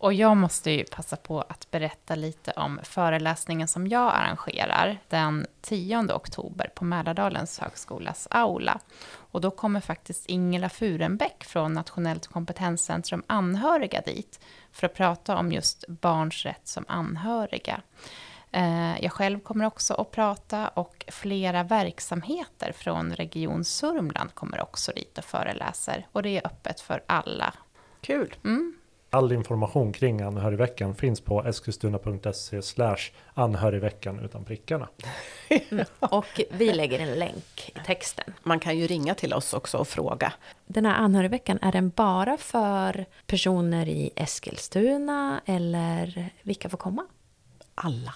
Och 0.00 0.12
jag 0.12 0.36
måste 0.36 0.70
ju 0.70 0.84
passa 0.84 1.16
på 1.16 1.40
att 1.40 1.70
berätta 1.70 2.14
lite 2.14 2.50
om 2.50 2.80
föreläsningen 2.82 3.68
som 3.68 3.86
jag 3.88 4.12
arrangerar 4.14 4.98
den 5.08 5.46
10 5.60 6.12
oktober 6.14 6.70
på 6.74 6.84
Mälardalens 6.84 7.58
högskolas 7.58 8.28
aula. 8.30 8.80
Och 9.12 9.40
då 9.40 9.50
kommer 9.50 9.80
faktiskt 9.80 10.26
Ingela 10.26 10.68
Furenbäck 10.68 11.44
från 11.44 11.72
Nationellt 11.72 12.26
kompetenscentrum 12.26 13.22
anhöriga 13.26 14.00
dit 14.00 14.40
för 14.72 14.86
att 14.86 14.94
prata 14.94 15.36
om 15.36 15.52
just 15.52 15.84
barns 15.88 16.44
rätt 16.44 16.68
som 16.68 16.84
anhöriga. 16.88 17.80
Eh, 18.50 19.02
Jag 19.04 19.12
själv 19.12 19.40
kommer 19.40 19.64
också 19.64 19.94
att 19.94 20.10
prata 20.10 20.68
och 20.68 21.04
flera 21.08 21.62
verksamheter 21.62 22.72
från 22.72 23.14
Region 23.14 23.64
Sörmland 23.64 24.34
kommer 24.34 24.60
också 24.62 24.92
dit 24.92 25.18
och 25.18 25.24
föreläser. 25.24 26.06
Och 26.12 26.22
det 26.22 26.36
är 26.36 26.46
öppet 26.46 26.80
för 26.80 27.02
alla. 27.06 27.54
kul! 28.00 28.34
Mm. 28.44 28.79
All 29.12 29.32
information 29.32 29.92
kring 29.92 30.20
anhörigveckan 30.20 30.94
finns 30.94 31.20
på 31.20 31.44
eskilstuna.se 31.44 32.62
slash 32.62 32.96
anhörigveckan 33.34 34.20
utan 34.20 34.44
prickarna. 34.44 34.88
Och 35.98 36.40
vi 36.50 36.72
lägger 36.72 36.98
en 36.98 37.18
länk 37.18 37.72
i 37.74 37.86
texten. 37.86 38.34
Man 38.42 38.60
kan 38.60 38.78
ju 38.78 38.86
ringa 38.86 39.14
till 39.14 39.34
oss 39.34 39.54
också 39.54 39.78
och 39.78 39.88
fråga. 39.88 40.32
Den 40.66 40.86
här 40.86 40.94
anhörigveckan, 40.94 41.58
är 41.62 41.72
den 41.72 41.90
bara 41.90 42.36
för 42.36 43.06
personer 43.26 43.88
i 43.88 44.10
Eskilstuna 44.16 45.40
eller 45.46 46.30
vilka 46.42 46.68
får 46.68 46.78
komma? 46.78 47.06
Alla. 47.74 48.14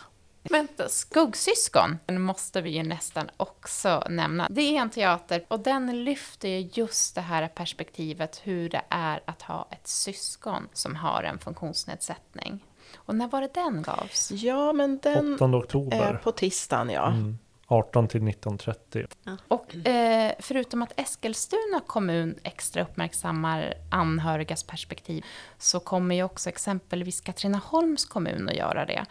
Men 0.50 0.68
Skuggsyskon 0.88 1.98
måste 2.08 2.60
vi 2.60 2.70
ju 2.70 2.82
nästan 2.82 3.30
också 3.36 4.06
nämna. 4.10 4.46
Det 4.50 4.62
är 4.62 4.80
en 4.80 4.90
teater 4.90 5.44
och 5.48 5.60
den 5.60 6.04
lyfter 6.04 6.48
ju 6.48 6.70
just 6.72 7.14
det 7.14 7.20
här 7.20 7.48
perspektivet 7.48 8.40
hur 8.44 8.68
det 8.68 8.82
är 8.88 9.20
att 9.24 9.42
ha 9.42 9.68
ett 9.70 9.88
syskon 9.88 10.68
som 10.72 10.96
har 10.96 11.22
en 11.22 11.38
funktionsnedsättning. 11.38 12.64
Och 12.96 13.14
när 13.14 13.28
var 13.28 13.40
det 13.40 13.54
den 13.54 13.82
gavs? 13.82 14.30
Ja, 14.30 14.72
men 14.72 14.98
den 14.98 15.34
8 15.34 15.44
oktober. 15.44 15.96
är 15.96 16.14
på 16.14 16.32
tisdagen, 16.32 16.90
ja. 16.90 17.06
Mm. 17.06 17.38
18 17.66 18.08
till 18.08 18.20
19.30. 18.20 19.38
Och 19.48 19.86
eh, 19.86 20.32
förutom 20.38 20.82
att 20.82 21.00
Eskilstuna 21.00 21.80
kommun 21.86 22.38
extra 22.42 22.82
uppmärksammar 22.82 23.74
anhörigas 23.90 24.62
perspektiv 24.62 25.24
så 25.58 25.80
kommer 25.80 26.14
ju 26.14 26.22
också 26.22 26.48
exempelvis 26.48 27.20
Katrineholms 27.20 28.04
kommun 28.04 28.48
att 28.48 28.56
göra 28.56 28.86
det. 28.86 29.04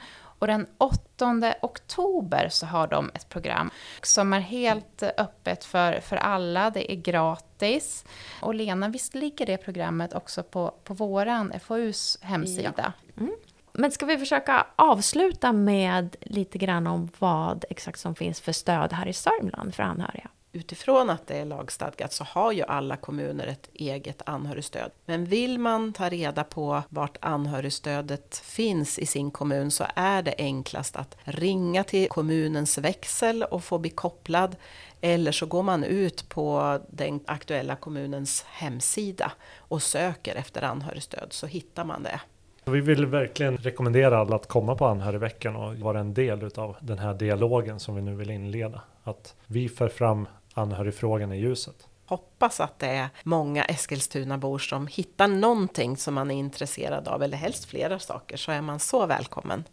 Och 0.43 0.47
den 0.47 0.67
8 0.77 1.56
oktober 1.62 2.49
så 2.49 2.65
har 2.65 2.88
de 2.88 3.12
ett 3.13 3.29
program 3.29 3.69
som 4.01 4.34
är 4.34 4.39
helt 4.39 5.03
öppet 5.03 5.63
för, 5.63 5.99
för 5.99 6.15
alla. 6.15 6.69
Det 6.69 6.91
är 6.91 6.95
gratis. 6.95 8.06
Och 8.41 8.56
Lena, 8.56 8.89
visst 8.89 9.15
ligger 9.15 9.45
det 9.45 9.58
programmet 9.58 10.13
också 10.13 10.43
på, 10.43 10.73
på 10.84 10.93
våran 10.93 11.53
FoUs 11.60 12.17
hemsida? 12.21 12.93
Mm. 13.17 13.36
Men 13.73 13.91
ska 13.91 14.06
vi 14.06 14.17
försöka 14.17 14.67
avsluta 14.75 15.51
med 15.51 16.15
lite 16.21 16.58
grann 16.58 16.88
om 16.88 17.10
vad 17.19 17.65
exakt 17.69 17.99
som 17.99 18.15
finns 18.15 18.41
för 18.41 18.51
stöd 18.51 18.93
här 18.93 19.08
i 19.08 19.13
Sörmland 19.13 19.75
för 19.75 19.84
anhöriga? 19.84 20.29
Utifrån 20.56 21.10
att 21.10 21.28
det 21.28 21.38
är 21.38 21.46
lagstadgat 21.46 22.13
så 22.13 22.24
har 22.24 22.52
ju 22.52 22.63
alla 22.63 22.98
kommuner 22.98 23.48
ett 23.48 23.70
eget 23.74 24.22
anhörigstöd. 24.26 24.92
Men 25.06 25.26
vill 25.26 25.60
man 25.60 25.94
ta 25.94 26.10
reda 26.10 26.44
på 26.44 26.84
vart 26.89 27.18
anhörigstödet 27.22 28.38
finns 28.38 29.00
i 29.00 29.06
sin 29.06 29.32
kommun 29.32 29.72
så 29.72 29.86
är 29.96 30.22
det 30.22 30.36
enklast 30.38 30.96
att 30.96 31.18
ringa 31.24 31.84
till 31.84 32.10
kommunens 32.10 32.78
växel 32.78 33.44
och 33.44 33.63
få 33.63 33.78
bli 33.78 33.89
kopplad. 33.89 34.56
Eller 35.02 35.32
så 35.32 35.46
går 35.46 35.63
man 35.63 35.84
ut 35.84 36.30
på 36.30 36.80
den 36.89 37.20
aktuella 37.26 37.76
kommunens 37.76 38.46
hemsida 38.48 39.32
och 39.58 39.82
söker 39.82 40.36
efter 40.36 40.62
anhörigstöd 40.62 41.28
så 41.34 41.48
hittar 41.48 41.86
man 41.86 42.04
det. 42.04 42.22
Vi 42.66 42.82
vill 42.82 43.06
verkligen 43.06 43.58
rekommendera 43.58 44.18
alla 44.18 44.36
att 44.36 44.48
komma 44.48 44.76
på 44.76 44.86
anhörigveckan 44.86 45.56
och 45.56 45.76
vara 45.76 46.00
en 46.00 46.13
del 46.13 46.50
av 46.56 46.76
den 46.82 47.00
här 47.00 47.13
dialogen 47.13 47.80
som 47.80 47.96
vi 47.96 48.02
nu 48.02 48.16
vill 48.16 48.30
inleda. 48.30 48.82
Att 49.04 49.36
vi 49.48 49.70
för 49.70 49.88
fram 49.88 50.28
anhörigfrågan 50.54 51.34
i 51.34 51.39
ljuset. 51.39 51.88
Hoppas 52.06 52.60
att 52.60 52.80
det 52.80 52.88
är 52.88 53.10
många 53.24 53.63
Eskilstunabor 53.63 54.60
som 54.60 54.88
hittar 54.88 55.28
någonting 55.28 55.98
som 55.98 56.13
man 56.13 56.32
är 56.32 56.36
intresserad 56.36 57.08
av, 57.08 57.24
eller 57.24 57.38
helst 57.38 57.66
flera 57.66 58.00
saker, 58.00 58.38
så 58.38 58.52
är 58.52 58.62
man 58.62 58.80
så 58.80 59.06
välkommen. 59.06 59.63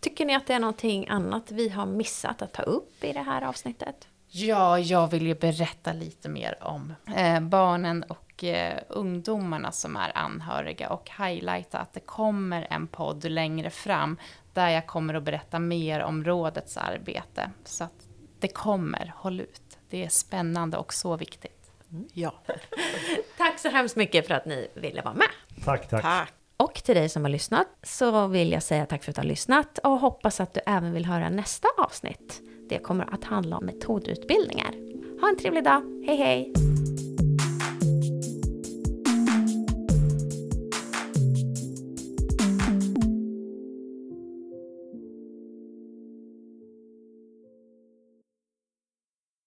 Tycker 0.00 0.24
ni 0.24 0.34
att 0.34 0.46
det 0.46 0.54
är 0.54 0.60
någonting 0.60 1.08
annat 1.08 1.50
vi 1.50 1.68
har 1.68 1.86
missat 1.86 2.42
att 2.42 2.52
ta 2.52 2.62
upp 2.62 3.04
i 3.04 3.12
det 3.12 3.22
här 3.22 3.42
avsnittet? 3.42 4.08
Ja, 4.28 4.78
jag 4.78 5.08
vill 5.08 5.26
ju 5.26 5.34
berätta 5.34 5.92
lite 5.92 6.28
mer 6.28 6.58
om 6.60 6.94
eh, 7.16 7.40
barnen 7.40 8.02
och 8.02 8.44
eh, 8.44 8.78
ungdomarna 8.88 9.72
som 9.72 9.96
är 9.96 10.18
anhöriga 10.18 10.90
och 10.90 11.10
highlighta 11.18 11.78
att 11.78 11.92
det 11.92 12.00
kommer 12.00 12.66
en 12.70 12.86
podd 12.86 13.24
längre 13.24 13.70
fram 13.70 14.16
där 14.54 14.68
jag 14.68 14.86
kommer 14.86 15.14
att 15.14 15.22
berätta 15.22 15.58
mer 15.58 16.00
om 16.00 16.24
rådets 16.24 16.76
arbete. 16.76 17.50
Så 17.64 17.84
att 17.84 18.08
det 18.38 18.48
kommer, 18.48 19.12
håll 19.16 19.40
ut. 19.40 19.69
Det 19.90 20.04
är 20.04 20.08
spännande 20.08 20.76
och 20.76 20.94
så 20.94 21.16
viktigt. 21.16 21.70
Ja, 22.12 22.34
Tack 23.36 23.58
så 23.58 23.68
hemskt 23.68 23.96
mycket 23.96 24.26
för 24.26 24.34
att 24.34 24.44
ni 24.46 24.68
ville 24.74 25.02
vara 25.02 25.14
med. 25.14 25.28
Tack, 25.64 25.88
tack. 25.88 26.02
tack! 26.02 26.32
Och 26.56 26.74
till 26.74 26.94
dig 26.94 27.08
som 27.08 27.22
har 27.22 27.30
lyssnat 27.30 27.66
så 27.82 28.26
vill 28.26 28.52
jag 28.52 28.62
säga 28.62 28.86
tack 28.86 29.04
för 29.04 29.10
att 29.10 29.16
du 29.16 29.20
har 29.20 29.28
lyssnat 29.28 29.78
och 29.78 29.90
hoppas 29.98 30.40
att 30.40 30.54
du 30.54 30.60
även 30.66 30.92
vill 30.92 31.04
höra 31.04 31.28
nästa 31.28 31.68
avsnitt. 31.78 32.40
Det 32.68 32.78
kommer 32.78 33.14
att 33.14 33.24
handla 33.24 33.56
om 33.56 33.66
metodutbildningar. 33.66 34.70
Ha 35.20 35.28
en 35.28 35.38
trevlig 35.38 35.64
dag. 35.64 36.04
Hej 36.06 36.16
hej! 36.16 36.69